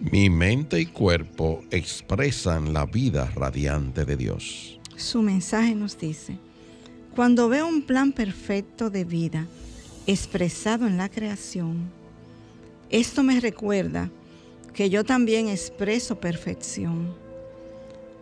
[0.00, 4.80] Mi mente y cuerpo expresan la vida radiante de Dios.
[4.96, 6.38] Su mensaje nos dice,
[7.14, 9.46] cuando veo un plan perfecto de vida
[10.06, 11.90] expresado en la creación,
[12.90, 14.10] esto me recuerda
[14.72, 17.14] que yo también expreso perfección.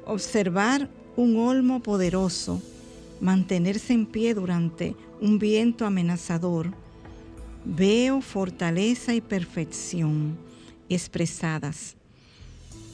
[0.07, 2.61] Observar un olmo poderoso
[3.23, 6.73] mantenerse en pie durante un viento amenazador,
[7.65, 10.37] veo fortaleza y perfección
[10.89, 11.95] expresadas,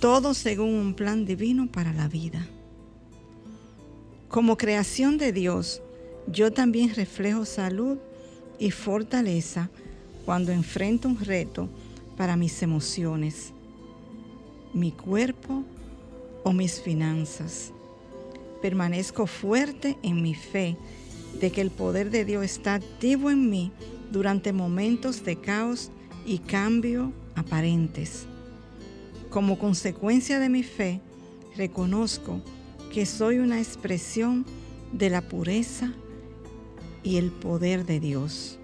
[0.00, 2.46] todo según un plan divino para la vida.
[4.28, 5.80] Como creación de Dios,
[6.30, 7.96] yo también reflejo salud
[8.58, 9.70] y fortaleza
[10.24, 11.68] cuando enfrento un reto
[12.16, 13.52] para mis emociones,
[14.74, 15.64] mi cuerpo
[16.44, 17.72] o mis finanzas.
[18.60, 20.76] Permanezco fuerte en mi fe
[21.40, 23.72] de que el poder de Dios está activo en mí
[24.10, 25.90] durante momentos de caos
[26.26, 28.26] y cambio aparentes.
[29.30, 31.00] Como consecuencia de mi fe,
[31.56, 32.40] reconozco
[32.92, 34.44] que soy una expresión
[34.92, 35.92] de la pureza
[37.02, 38.58] y el poder de Dios.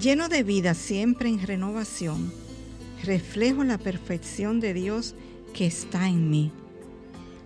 [0.00, 2.32] Lleno de vida siempre en renovación,
[3.04, 5.14] reflejo la perfección de Dios
[5.54, 6.52] que está en mí.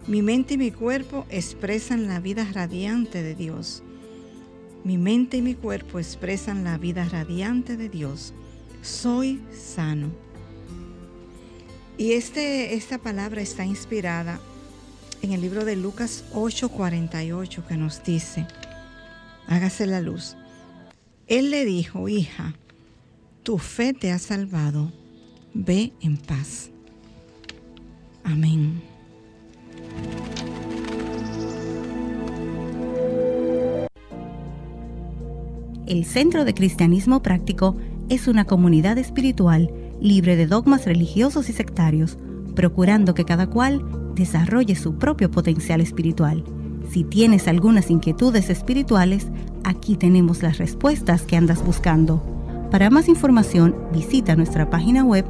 [0.07, 3.83] Mi mente y mi cuerpo expresan la vida radiante de Dios.
[4.85, 8.35] Mi mente y mi cuerpo expresan la vida radiante de Dios.
[8.83, 10.11] Soy sano.
[11.97, 14.41] Y este, esta palabra está inspirada
[15.23, 18.47] en el libro de Lucas 8:48 que nos dice,
[19.47, 20.37] hágase la luz.
[21.27, 22.55] Él le dijo, hija,
[23.43, 24.93] tu fe te ha salvado,
[25.55, 26.71] ve en paz.
[28.25, 28.83] Amén.
[35.87, 37.77] El Centro de Cristianismo Práctico
[38.09, 39.71] es una comunidad espiritual
[40.01, 42.19] libre de dogmas religiosos y sectarios,
[42.55, 43.83] procurando que cada cual
[44.15, 46.45] desarrolle su propio potencial espiritual.
[46.93, 49.29] Si tienes algunas inquietudes espirituales,
[49.65, 52.23] aquí tenemos las respuestas que andas buscando.
[52.71, 55.25] Para más información, visita nuestra página web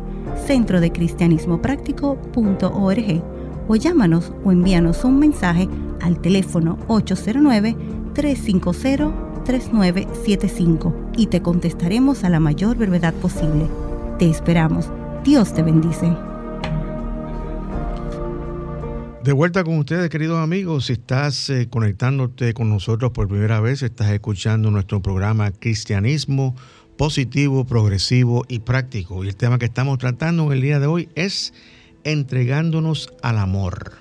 [0.49, 3.23] centrodecristianismopráctico.org
[3.69, 5.69] o llámanos o envíanos un mensaje
[6.01, 7.77] al teléfono 809
[8.13, 9.13] 350
[9.45, 13.69] 3975 y te contestaremos a la mayor brevedad posible.
[14.19, 14.91] Te esperamos.
[15.23, 16.13] Dios te bendice.
[19.25, 20.87] De vuelta con ustedes, queridos amigos.
[20.87, 26.57] Si estás eh, conectándote con nosotros por primera vez, estás escuchando nuestro programa Cristianismo
[26.97, 29.23] positivo, progresivo y práctico.
[29.23, 31.55] Y el tema que estamos tratando en el día de hoy es
[32.03, 33.93] entregándonos al amor.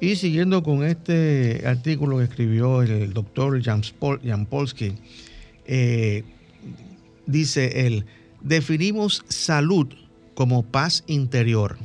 [0.00, 3.82] Y siguiendo con este artículo que escribió el doctor Jan,
[4.46, 4.94] Polsky,
[5.66, 6.22] eh,
[7.26, 8.06] dice él,
[8.42, 9.88] definimos salud
[10.34, 11.78] como paz interior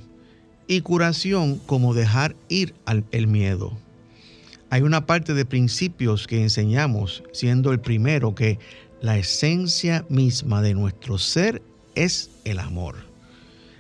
[0.68, 3.78] y curación como dejar ir al, el miedo.
[4.70, 8.60] Hay una parte de principios que enseñamos, siendo el primero que
[9.02, 11.62] la esencia misma de nuestro ser
[11.94, 12.96] es el amor.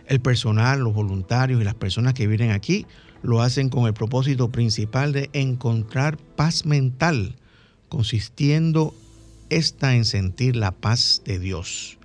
[0.08, 2.86] El personal, los voluntarios y las personas que vienen aquí
[3.24, 7.36] lo hacen con el propósito principal de encontrar paz mental,
[7.90, 8.94] consistiendo
[9.50, 11.98] esta en sentir la paz de Dios.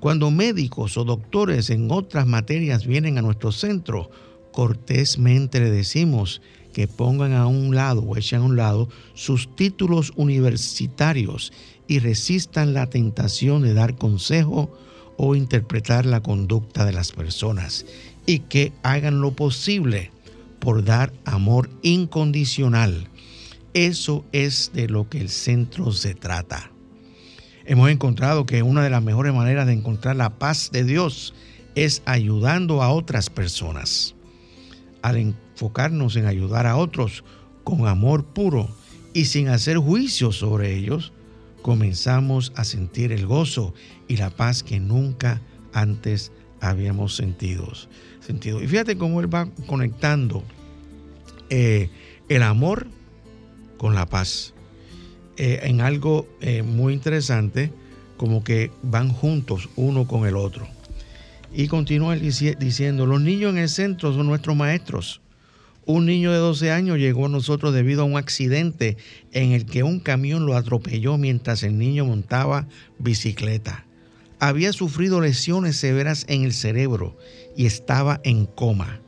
[0.00, 4.10] Cuando médicos o doctores en otras materias vienen a nuestro centro,
[4.52, 6.42] cortésmente le decimos
[6.72, 11.52] que pongan a un lado o echen a un lado sus títulos universitarios
[11.88, 14.70] y resistan la tentación de dar consejo
[15.16, 17.86] o interpretar la conducta de las personas
[18.26, 20.10] y que hagan lo posible
[20.58, 23.08] por dar amor incondicional.
[23.72, 26.75] Eso es de lo que el centro se trata.
[27.68, 31.34] Hemos encontrado que una de las mejores maneras de encontrar la paz de Dios
[31.74, 34.14] es ayudando a otras personas.
[35.02, 37.24] Al enfocarnos en ayudar a otros
[37.64, 38.68] con amor puro
[39.12, 41.12] y sin hacer juicio sobre ellos,
[41.62, 43.74] comenzamos a sentir el gozo
[44.06, 45.42] y la paz que nunca
[45.72, 47.66] antes habíamos sentido.
[48.20, 48.62] sentido.
[48.62, 50.44] Y fíjate cómo él va conectando
[51.50, 51.90] eh,
[52.28, 52.86] el amor
[53.76, 54.54] con la paz.
[55.38, 57.70] Eh, en algo eh, muy interesante,
[58.16, 60.66] como que van juntos uno con el otro.
[61.52, 65.20] Y continúa diciendo, los niños en el centro son nuestros maestros.
[65.84, 68.96] Un niño de 12 años llegó a nosotros debido a un accidente
[69.32, 72.66] en el que un camión lo atropelló mientras el niño montaba
[72.98, 73.86] bicicleta.
[74.38, 77.16] Había sufrido lesiones severas en el cerebro
[77.56, 79.00] y estaba en coma.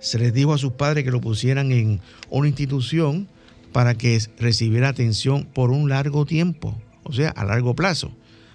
[0.00, 3.28] Se les dijo a sus padres que lo pusieran en una institución
[3.72, 8.12] para que recibiera atención por un largo tiempo, o sea, a largo plazo.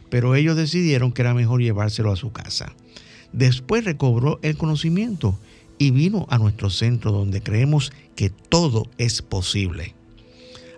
[0.10, 2.74] Pero ellos decidieron que era mejor llevárselo a su casa.
[3.34, 5.38] Después recobró el conocimiento
[5.78, 9.96] y vino a nuestro centro donde creemos que todo es posible.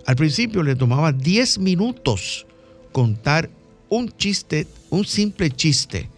[0.05, 2.47] Al principio le tomaba 10 minutos
[2.91, 3.49] contar
[3.89, 6.09] un chiste, un simple chiste,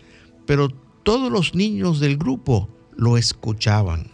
[0.46, 0.70] pero
[1.04, 4.08] todos los niños del grupo lo escuchaban.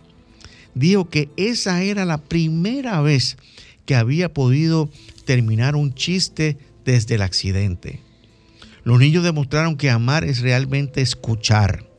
[0.74, 3.38] Dijo que esa era la primera vez
[3.88, 4.90] que había podido
[5.26, 8.02] terminar un chiste desde el accidente.
[8.84, 11.90] Los niños demostraron que amar es realmente escuchar.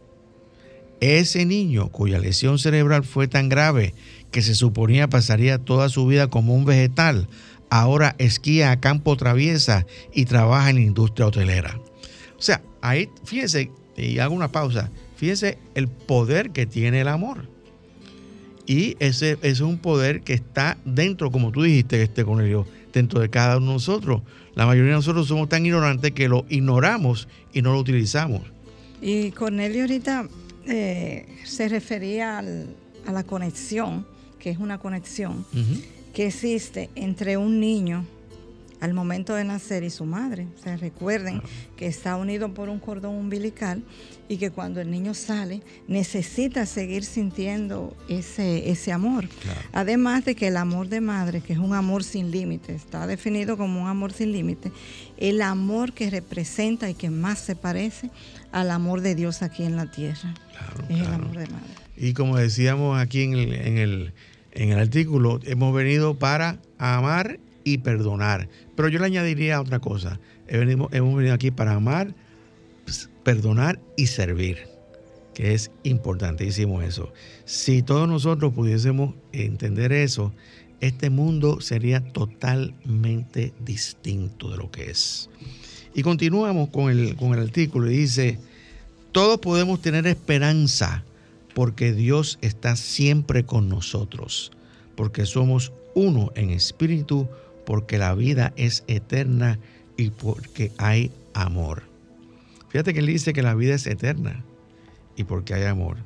[1.00, 3.94] Ese niño cuya lesión cerebral fue tan grave
[4.30, 7.28] que se suponía pasaría toda su vida como un vegetal,
[7.70, 11.80] ahora esquía a campo traviesa y trabaja en la industria hotelera.
[12.38, 17.48] O sea, ahí fíjense, y hago una pausa, fíjense el poder que tiene el amor.
[18.68, 23.30] Y ese, es un poder que está dentro, como tú dijiste, este Cornelio, dentro de
[23.30, 24.20] cada uno de nosotros.
[24.54, 28.42] La mayoría de nosotros somos tan ignorantes que lo ignoramos y no lo utilizamos.
[29.00, 30.28] Y Cornelio ahorita
[30.66, 34.06] eh, se refería a la conexión,
[34.38, 35.46] que es una conexión
[36.12, 38.04] que existe entre un niño
[38.80, 40.46] al momento de nacer y su madre.
[40.58, 41.42] O sea, recuerden
[41.76, 43.82] que está unido por un cordón umbilical
[44.28, 49.28] y que cuando el niño sale necesita seguir sintiendo ese, ese amor.
[49.72, 53.56] Además de que el amor de madre, que es un amor sin límite, está definido
[53.56, 54.70] como un amor sin límite,
[55.16, 58.10] el amor que representa y que más se parece
[58.52, 60.34] al amor de Dios aquí en la tierra.
[60.88, 61.74] es el amor de madre.
[61.96, 64.12] Y como decíamos aquí en el, en el,
[64.52, 67.40] en el artículo, hemos venido para amar
[67.74, 68.48] y perdonar.
[68.76, 70.20] Pero yo le añadiría otra cosa.
[70.46, 72.14] Hemos venido aquí para amar,
[72.84, 74.58] pues, perdonar y servir,
[75.34, 77.12] que es importantísimo eso.
[77.44, 80.32] Si todos nosotros pudiésemos entender eso,
[80.80, 85.28] este mundo sería totalmente distinto de lo que es.
[85.94, 88.38] Y continuamos con el, con el artículo y dice,
[89.12, 91.04] todos podemos tener esperanza
[91.54, 94.52] porque Dios está siempre con nosotros,
[94.94, 97.28] porque somos uno en espíritu,
[97.68, 99.58] porque la vida es eterna
[99.98, 101.82] y porque hay amor.
[102.70, 104.42] Fíjate que él dice que la vida es eterna
[105.16, 105.98] y porque hay amor.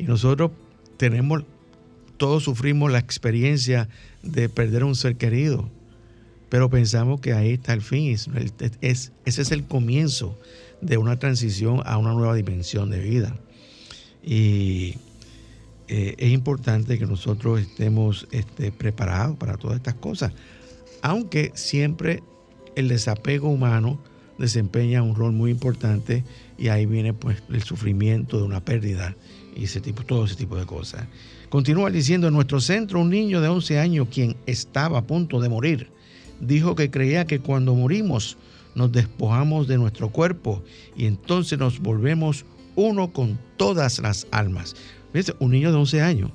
[0.00, 0.50] Y nosotros
[0.96, 1.44] tenemos,
[2.16, 3.88] todos sufrimos la experiencia
[4.24, 5.70] de perder a un ser querido.
[6.48, 8.12] pero pensamos que ahí está el fin.
[8.12, 8.28] Es,
[8.80, 10.36] es- ese es el comienzo
[10.80, 13.36] de una transición a una nueva dimensión de vida.
[14.24, 14.94] Y
[15.88, 20.32] eh, es importante que nosotros estemos este, preparados para todas estas cosas,
[21.06, 22.24] aunque siempre
[22.74, 24.00] el desapego humano
[24.38, 26.24] desempeña un rol muy importante
[26.58, 29.14] y ahí viene pues el sufrimiento de una pérdida
[29.54, 31.06] y ese tipo, todo ese tipo de cosas.
[31.48, 35.48] Continúa diciendo, en nuestro centro un niño de 11 años quien estaba a punto de
[35.48, 35.90] morir,
[36.40, 38.36] dijo que creía que cuando morimos
[38.74, 40.64] nos despojamos de nuestro cuerpo
[40.96, 42.44] y entonces nos volvemos
[42.74, 44.74] uno con todas las almas.
[45.12, 46.30] Fíjense, Un niño de 11 años.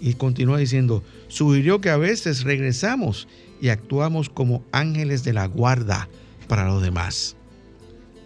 [0.00, 3.28] Y continúa diciendo, sugirió que a veces regresamos
[3.64, 6.06] y actuamos como ángeles de la guarda
[6.48, 7.34] para los demás.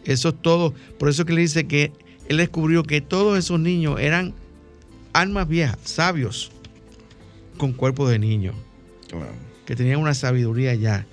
[0.05, 0.74] Eso es todo.
[0.99, 1.93] Por eso que le dice que
[2.28, 4.34] él descubrió que todos esos niños eran
[5.12, 6.51] almas viejas, sabios,
[7.57, 8.53] con cuerpo de niño,
[9.64, 11.07] que tenían una sabiduría ya.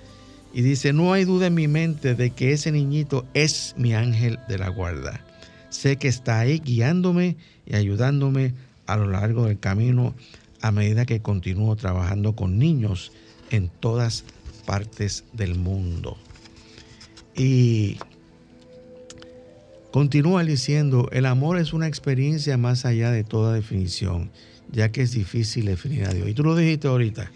[0.56, 4.40] Y dice, no hay duda en mi mente de que ese niñito es mi ángel
[4.50, 5.24] de la guarda.
[5.70, 8.56] Sé que está ahí guiándome y ayudándome
[8.88, 10.16] a lo largo del camino
[10.62, 13.12] a medida que continúo trabajando con niños
[13.52, 14.24] en todas
[14.66, 16.18] partes del mundo.
[17.36, 17.98] Y
[19.92, 24.32] continúa diciendo, el amor es una experiencia más allá de toda definición,
[24.72, 26.30] ya que es difícil definir a Dios.
[26.30, 27.32] Y tú lo dijiste ahorita,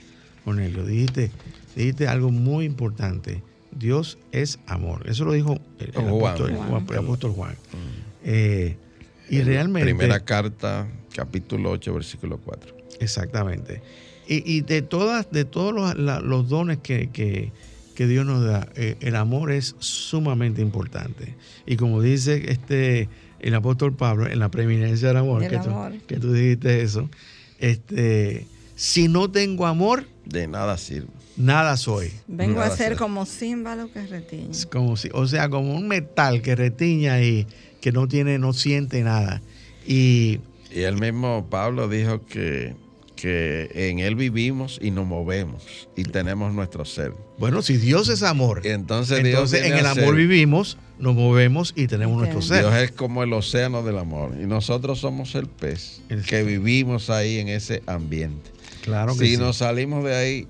[0.46, 1.32] Cornelio, dijiste,
[1.76, 3.44] dijiste algo muy importante.
[3.72, 5.08] Dios es amor.
[5.08, 6.08] Eso lo dijo el, el Juan.
[6.08, 6.70] apóstol Juan.
[6.70, 7.56] Juan, el apóstol Juan.
[8.24, 8.78] Eh,
[9.30, 9.86] y realmente...
[9.86, 12.76] Primera carta, capítulo 8, versículo 4.
[13.00, 13.82] Exactamente.
[14.30, 17.52] Y, y de todas, de todos los, la- los dones que, que-
[17.96, 21.36] que Dios nos da, eh, el amor es sumamente importante.
[21.66, 23.10] Y como dice este
[23.42, 25.70] el apóstol Pablo en la preeminencia del amor, Del que, tú,
[26.08, 27.10] que tú dijiste eso,
[27.60, 31.08] este, si no tengo amor, De nada sirve.
[31.38, 32.12] nada soy.
[32.28, 34.52] Vengo Nada a ser como címbalo que retiñe.
[34.52, 37.48] Es como si, o sea, como un metal que retiña y
[37.82, 39.42] que no tiene, no siente nada.
[39.86, 40.40] Y
[40.72, 42.76] Y el mismo Pablo dijo que,
[43.20, 47.12] que en él vivimos y nos movemos y tenemos nuestro ser.
[47.38, 51.88] bueno, si Dios es amor, Entonces, Dios en el amor ser- vivimos, nos movemos y
[51.88, 52.62] tenemos nuestro ser.
[52.62, 57.10] Dios es como el océano del amor y nosotros somos el pez El- que vivimos
[57.10, 58.52] ahí en ese ambiente.
[58.84, 59.38] Claro que si sí.
[59.38, 60.48] nos salimos de ahí,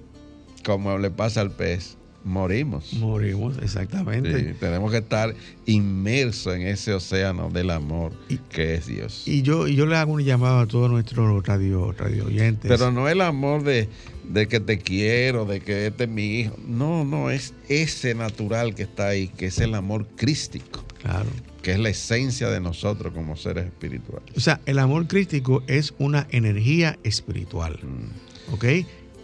[0.64, 2.94] como le pasa al pez, morimos.
[2.94, 4.38] Morimos, exactamente.
[4.40, 5.34] Sí, tenemos que estar
[5.66, 9.24] inmersos en ese océano del amor Y- que es Dios.
[9.28, 12.70] Y yo, y yo le hago un llamado a todos nuestros radio, radio oyentes.
[12.70, 13.88] Pero no el amor de,
[14.30, 16.56] de que te quiero, de que este es mi hijo.
[16.68, 21.30] No, no, es ese natural que está ahí, que es el amor crístico, Claro.
[21.62, 24.30] que es la esencia de nosotros como seres espirituales.
[24.36, 28.54] O sea, el amor crístico es una energía espiritual, Mm.
[28.54, 28.66] ¿ok?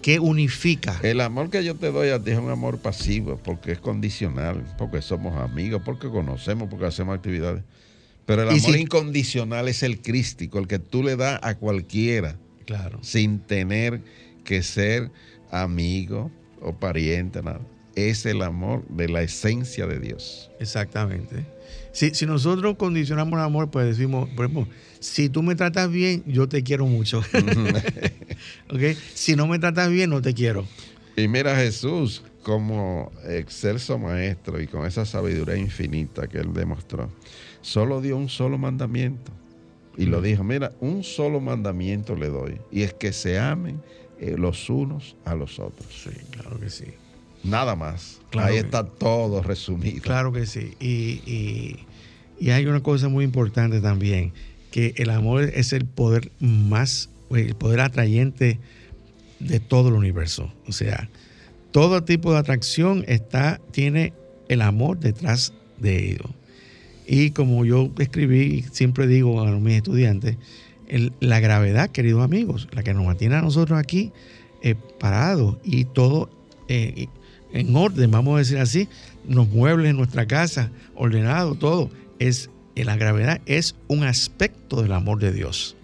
[0.05, 0.99] Que unifica.
[1.01, 4.63] El amor que yo te doy a ti es un amor pasivo, porque es condicional,
[4.77, 7.63] porque somos amigos, porque conocemos, porque hacemos actividades.
[8.27, 12.35] Pero el amor si- incondicional es el crístico, el que tú le das a cualquiera,
[12.67, 12.99] Claro.
[13.01, 13.99] sin tener
[14.43, 15.09] que ser
[15.49, 16.29] amigo
[16.61, 17.61] o pariente, nada.
[17.95, 20.51] Es el amor de la esencia de Dios.
[20.59, 21.47] Exactamente.
[21.95, 24.67] Si, si nosotros condicionamos el amor, pues decimos, por ejemplo,
[24.99, 27.19] si tú me tratas bien, yo te quiero mucho.
[28.69, 28.81] ¿Ok?
[29.13, 30.67] Si no me tratas bien, no te quiero.
[31.15, 37.09] Y mira Jesús como excelso maestro y con esa sabiduría infinita que él demostró.
[37.61, 39.31] Solo dio un solo mandamiento.
[39.95, 42.59] Y lo dijo, mira, un solo mandamiento le doy.
[42.73, 43.81] Y es que se amen
[44.19, 45.87] eh, los unos a los otros.
[46.03, 46.87] Sí, claro que sí.
[47.45, 48.19] Nada más.
[48.29, 50.01] Claro Ahí que- está todo resumido.
[50.01, 50.73] Claro que sí.
[50.79, 51.75] Y, y-
[52.39, 54.33] y hay una cosa muy importante también,
[54.71, 58.59] que el amor es el poder más, el poder atrayente
[59.39, 60.51] de todo el universo.
[60.67, 61.09] O sea,
[61.71, 64.13] todo tipo de atracción está, tiene
[64.49, 66.25] el amor detrás de ello.
[67.07, 70.37] Y como yo escribí, siempre digo a mis estudiantes,
[70.87, 74.11] el- la gravedad, queridos amigos, la que nos mantiene a nosotros aquí
[74.61, 76.29] eh, parados y todo
[76.67, 77.07] eh,
[77.55, 78.87] en orden, vamos a decir así,
[79.27, 81.89] los muebles en nuestra casa, ordenado, todo,
[82.19, 85.75] es eh, la gravedad es un aspecto del amor de Dios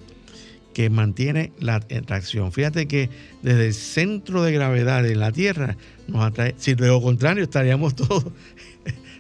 [0.74, 2.52] que mantiene la atracción.
[2.52, 3.10] Fíjate que
[3.42, 5.76] desde el centro de gravedad de la Tierra
[6.08, 8.26] nos atrae, si de lo contrario estaríamos todos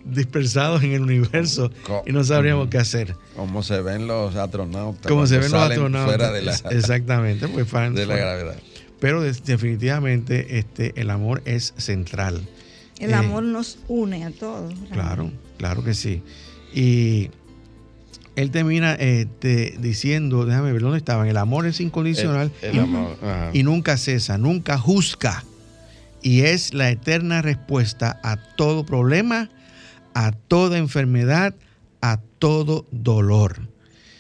[0.06, 3.16] dispersados en el universo Co- y no sabríamos qué hacer.
[3.36, 5.08] Como se ven los astronautas.
[5.10, 6.16] Como se ven los astronautas.
[6.16, 8.56] Fuera de la, Exactamente, pues fan- de la gravedad.
[9.02, 12.41] Pero definitivamente este, el amor es central.
[12.99, 14.74] El Eh, amor nos une a todos.
[14.91, 16.22] Claro, claro que sí.
[16.74, 17.30] Y
[18.36, 22.80] él termina este, diciendo, déjame ver dónde estaban, el amor es incondicional El, el y,
[22.80, 23.18] amor.
[23.54, 25.43] y nunca cesa, nunca juzga.
[26.22, 29.49] y es la eterna respuesta a todo problema,
[30.14, 31.56] a toda enfermedad,
[32.02, 33.68] a todo dolor.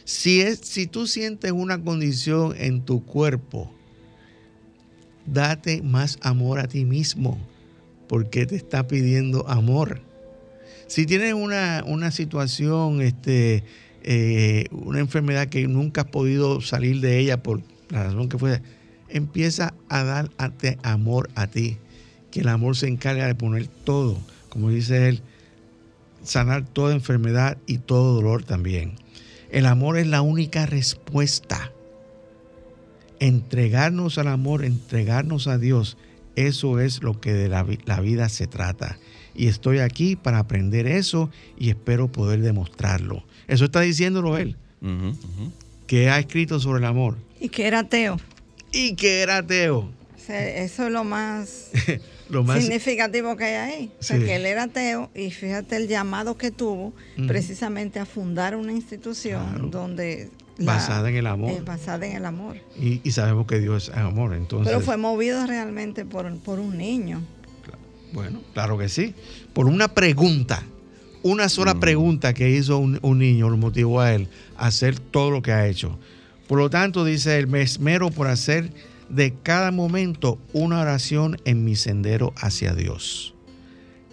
[0.05, 3.71] Si, es, si tú sientes una condición en tu cuerpo,
[5.31, 7.37] date más amor a ti mismo,
[8.07, 10.01] porque te está pidiendo amor.
[10.87, 13.63] Si tienes una, una situación, este,
[14.03, 18.61] eh, una enfermedad que nunca has podido salir de ella por la razón que fuera,
[19.07, 21.77] empieza a darte amor a ti,
[22.29, 24.17] que el amor se encarga de poner todo,
[24.49, 25.21] como dice él,
[26.23, 28.95] sanar toda enfermedad y todo dolor también.
[29.49, 31.71] El amor es la única respuesta.
[33.21, 35.95] Entregarnos al amor, entregarnos a Dios,
[36.35, 38.97] eso es lo que de la, vida se trata.
[39.35, 43.23] Y estoy aquí para aprender eso y espero poder demostrarlo.
[43.47, 44.55] Eso está diciéndolo él,
[45.85, 47.15] que ha escrito sobre el amor.
[47.39, 48.19] Y que era ateo.
[48.73, 49.91] Y que era ateo.
[50.27, 51.69] eso es lo más,
[52.29, 53.91] lo más significativo que hay ahí.
[54.07, 56.91] que él era ateo y fíjate el llamado que tuvo
[57.27, 60.31] precisamente a fundar una institución donde
[60.65, 61.51] basada en el amor.
[61.51, 62.57] Eh, basada en el amor.
[62.79, 64.71] Y, sabemos que Dios es amor, entonces.
[64.71, 67.21] Pero fue movido realmente por, un niño.
[68.13, 69.15] Bueno, claro que sí.
[69.53, 70.63] Por una pregunta,
[71.23, 71.79] una sola mm.
[71.79, 75.67] pregunta que hizo un, niño lo motivó a él a hacer todo lo que ha
[75.67, 75.97] hecho.
[76.47, 78.71] Por lo tanto, dice él, me esmero por hacer
[79.09, 83.33] de cada momento una oración en mi sendero hacia Dios.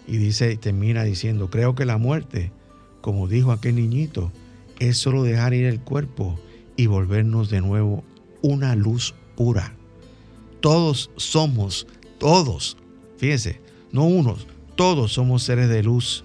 [0.07, 2.51] Y dice, termina diciendo, creo que la muerte,
[3.01, 4.31] como dijo aquel niñito,
[4.79, 6.39] es solo dejar ir el cuerpo
[6.75, 8.03] y volvernos de nuevo
[8.41, 9.73] una luz pura.
[10.61, 12.77] Todos somos, todos,
[13.17, 13.61] fíjense,
[13.91, 16.23] no unos, todos somos seres de luz.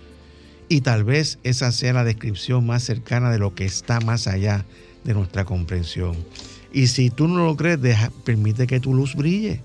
[0.69, 4.65] Y tal vez esa sea la descripción más cercana de lo que está más allá
[5.05, 6.17] de nuestra comprensión.
[6.73, 9.61] Y si tú no lo crees, deja, permite que tu luz brille.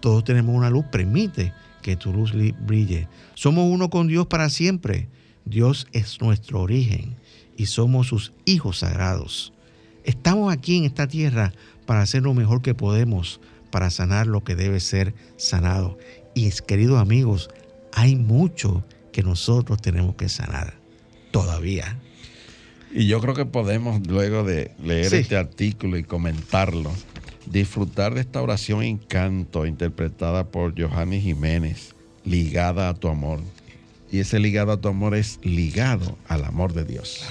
[0.00, 1.52] Todos tenemos una luz, permite
[1.82, 3.08] que tu luz brille.
[3.34, 5.08] Somos uno con Dios para siempre.
[5.44, 7.16] Dios es nuestro origen
[7.56, 9.52] y somos sus hijos sagrados.
[10.04, 11.52] Estamos aquí en esta tierra
[11.86, 13.40] para hacer lo mejor que podemos,
[13.70, 15.98] para sanar lo que debe ser sanado.
[16.34, 17.50] Y queridos amigos,
[17.92, 20.74] hay mucho que nosotros tenemos que sanar
[21.30, 21.98] todavía.
[22.92, 26.92] Y yo creo que podemos, luego de leer este artículo y comentarlo,
[27.46, 31.94] disfrutar de esta oración en canto interpretada por Johannes Jiménez,
[32.24, 33.40] ligada a tu amor.
[34.12, 37.24] Y ese ligado a tu amor es ligado al amor de Dios.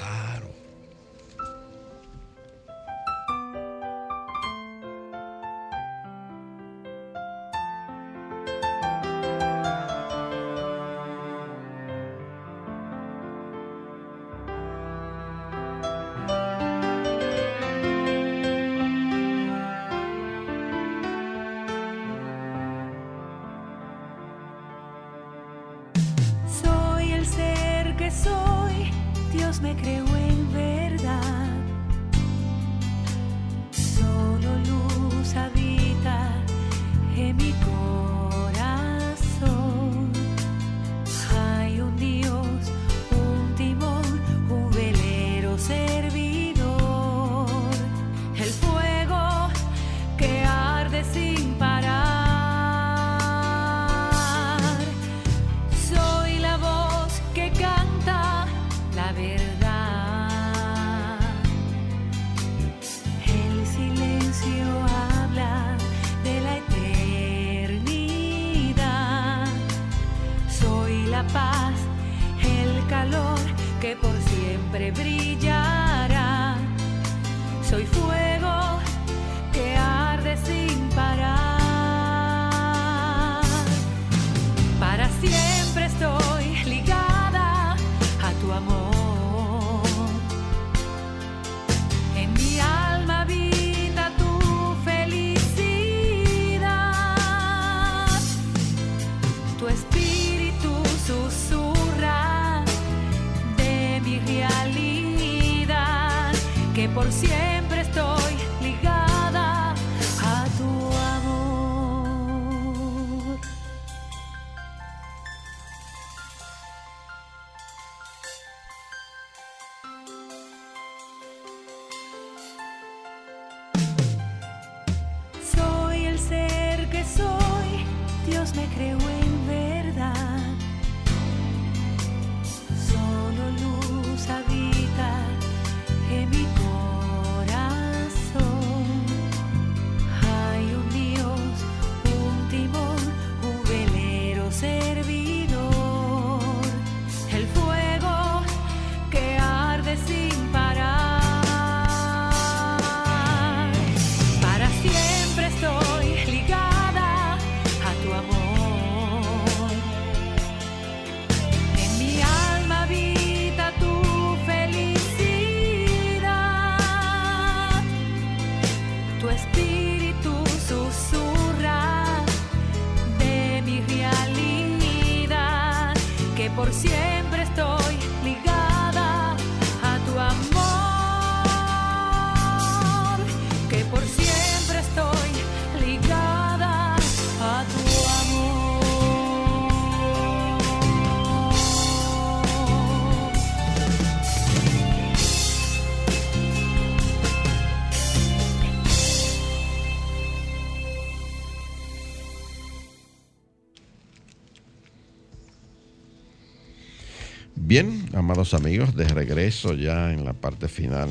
[207.71, 211.07] Bien, amados amigos, de regreso ya en la parte final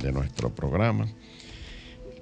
[0.00, 1.08] de nuestro programa.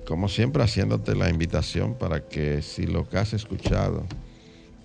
[0.06, 4.06] Como siempre, haciéndote la invitación para que si lo que has escuchado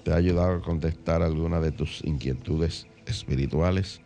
[0.04, 4.02] te ha ayudado a contestar alguna de tus inquietudes espirituales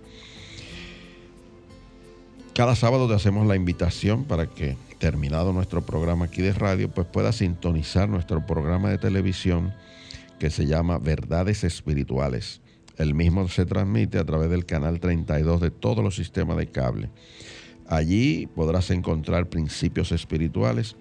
[2.53, 7.07] Cada sábado te hacemos la invitación para que, terminado nuestro programa aquí de radio, pues
[7.07, 9.73] puedas sintonizar nuestro programa de televisión
[10.39, 12.61] que se llama Verdades Espirituales.
[12.97, 17.09] El mismo se transmite a través del canal 32 de todos los sistemas de cable.
[17.87, 20.95] Allí podrás encontrar principios espirituales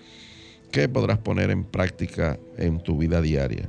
[0.71, 3.69] que podrás poner en práctica en tu vida diaria,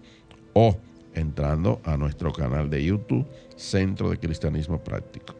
[0.54, 0.78] o
[1.14, 3.26] entrando a nuestro canal de YouTube
[3.56, 5.34] Centro de Cristianismo Práctico.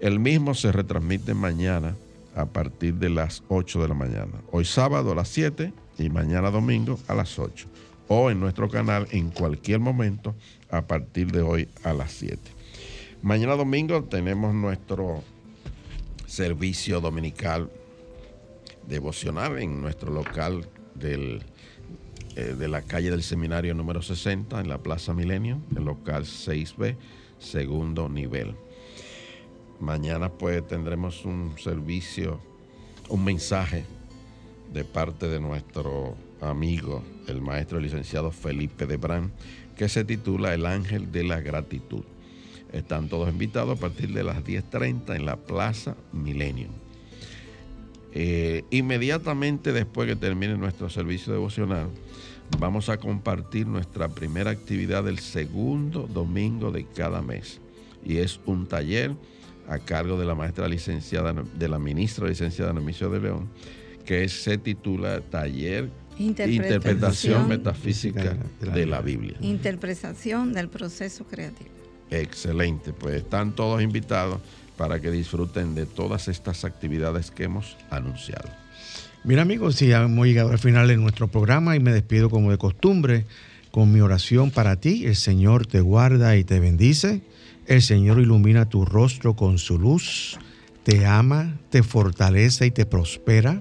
[0.00, 1.94] El mismo se retransmite mañana
[2.34, 4.40] a partir de las 8 de la mañana.
[4.50, 7.68] Hoy sábado a las 7 y mañana domingo a las 8.
[8.08, 10.34] O en nuestro canal en cualquier momento
[10.70, 12.38] a partir de hoy a las 7.
[13.22, 15.22] Mañana domingo tenemos nuestro
[16.26, 17.70] servicio dominical
[18.88, 21.42] devocional en nuestro local del,
[22.34, 26.96] eh, de la calle del seminario número 60 en la Plaza Milenio, el local 6B,
[27.38, 28.54] segundo nivel.
[29.80, 32.40] Mañana pues tendremos un servicio,
[33.10, 33.84] un mensaje
[34.72, 39.30] de parte de nuestro amigo, el maestro licenciado Felipe Debrán,
[39.76, 42.04] que se titula El ángel de la gratitud.
[42.72, 46.68] Están todos invitados a partir de las 10.30 en la Plaza Milenio.
[48.12, 51.88] Eh, inmediatamente después que termine nuestro servicio devocional,
[52.58, 57.60] vamos a compartir nuestra primera actividad del segundo domingo de cada mes.
[58.04, 59.14] Y es un taller
[59.68, 63.48] a cargo de la maestra licenciada, de la ministra licenciada Nemicio de León,
[64.04, 69.36] que se titula Taller Interpretación, Metafísica de la Biblia.
[69.40, 71.79] Interpretación del proceso creativo.
[72.10, 74.40] Excelente, pues están todos invitados
[74.76, 78.48] para que disfruten de todas estas actividades que hemos anunciado.
[79.22, 82.58] Mira amigos, si hemos llegado al final de nuestro programa y me despido como de
[82.58, 83.26] costumbre
[83.70, 85.06] con mi oración para ti.
[85.06, 87.22] El Señor te guarda y te bendice.
[87.66, 90.38] El Señor ilumina tu rostro con su luz.
[90.82, 93.60] Te ama, te fortalece y te prospera.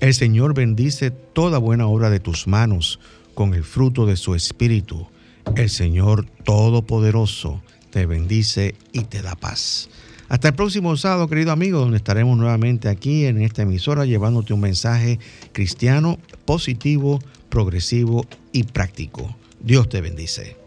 [0.00, 2.98] El Señor bendice toda buena obra de tus manos
[3.34, 5.06] con el fruto de su espíritu.
[5.54, 7.62] El Señor Todopoderoso
[7.96, 9.88] te bendice y te da paz.
[10.28, 14.60] Hasta el próximo sábado, querido amigo, donde estaremos nuevamente aquí en esta emisora llevándote un
[14.60, 15.18] mensaje
[15.52, 19.34] cristiano, positivo, progresivo y práctico.
[19.60, 20.65] Dios te bendice.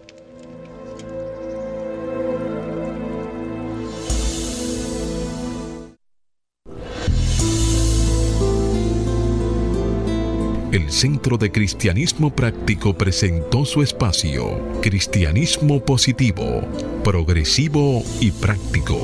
[10.72, 16.62] El Centro de Cristianismo Práctico presentó su espacio, Cristianismo Positivo,
[17.04, 19.00] Progresivo y Práctico,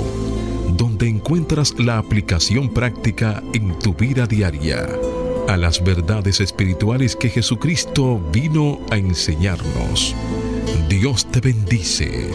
[0.77, 4.87] donde encuentras la aplicación práctica en tu vida diaria
[5.47, 10.15] a las verdades espirituales que Jesucristo vino a enseñarnos.
[10.87, 12.29] Dios te bendice.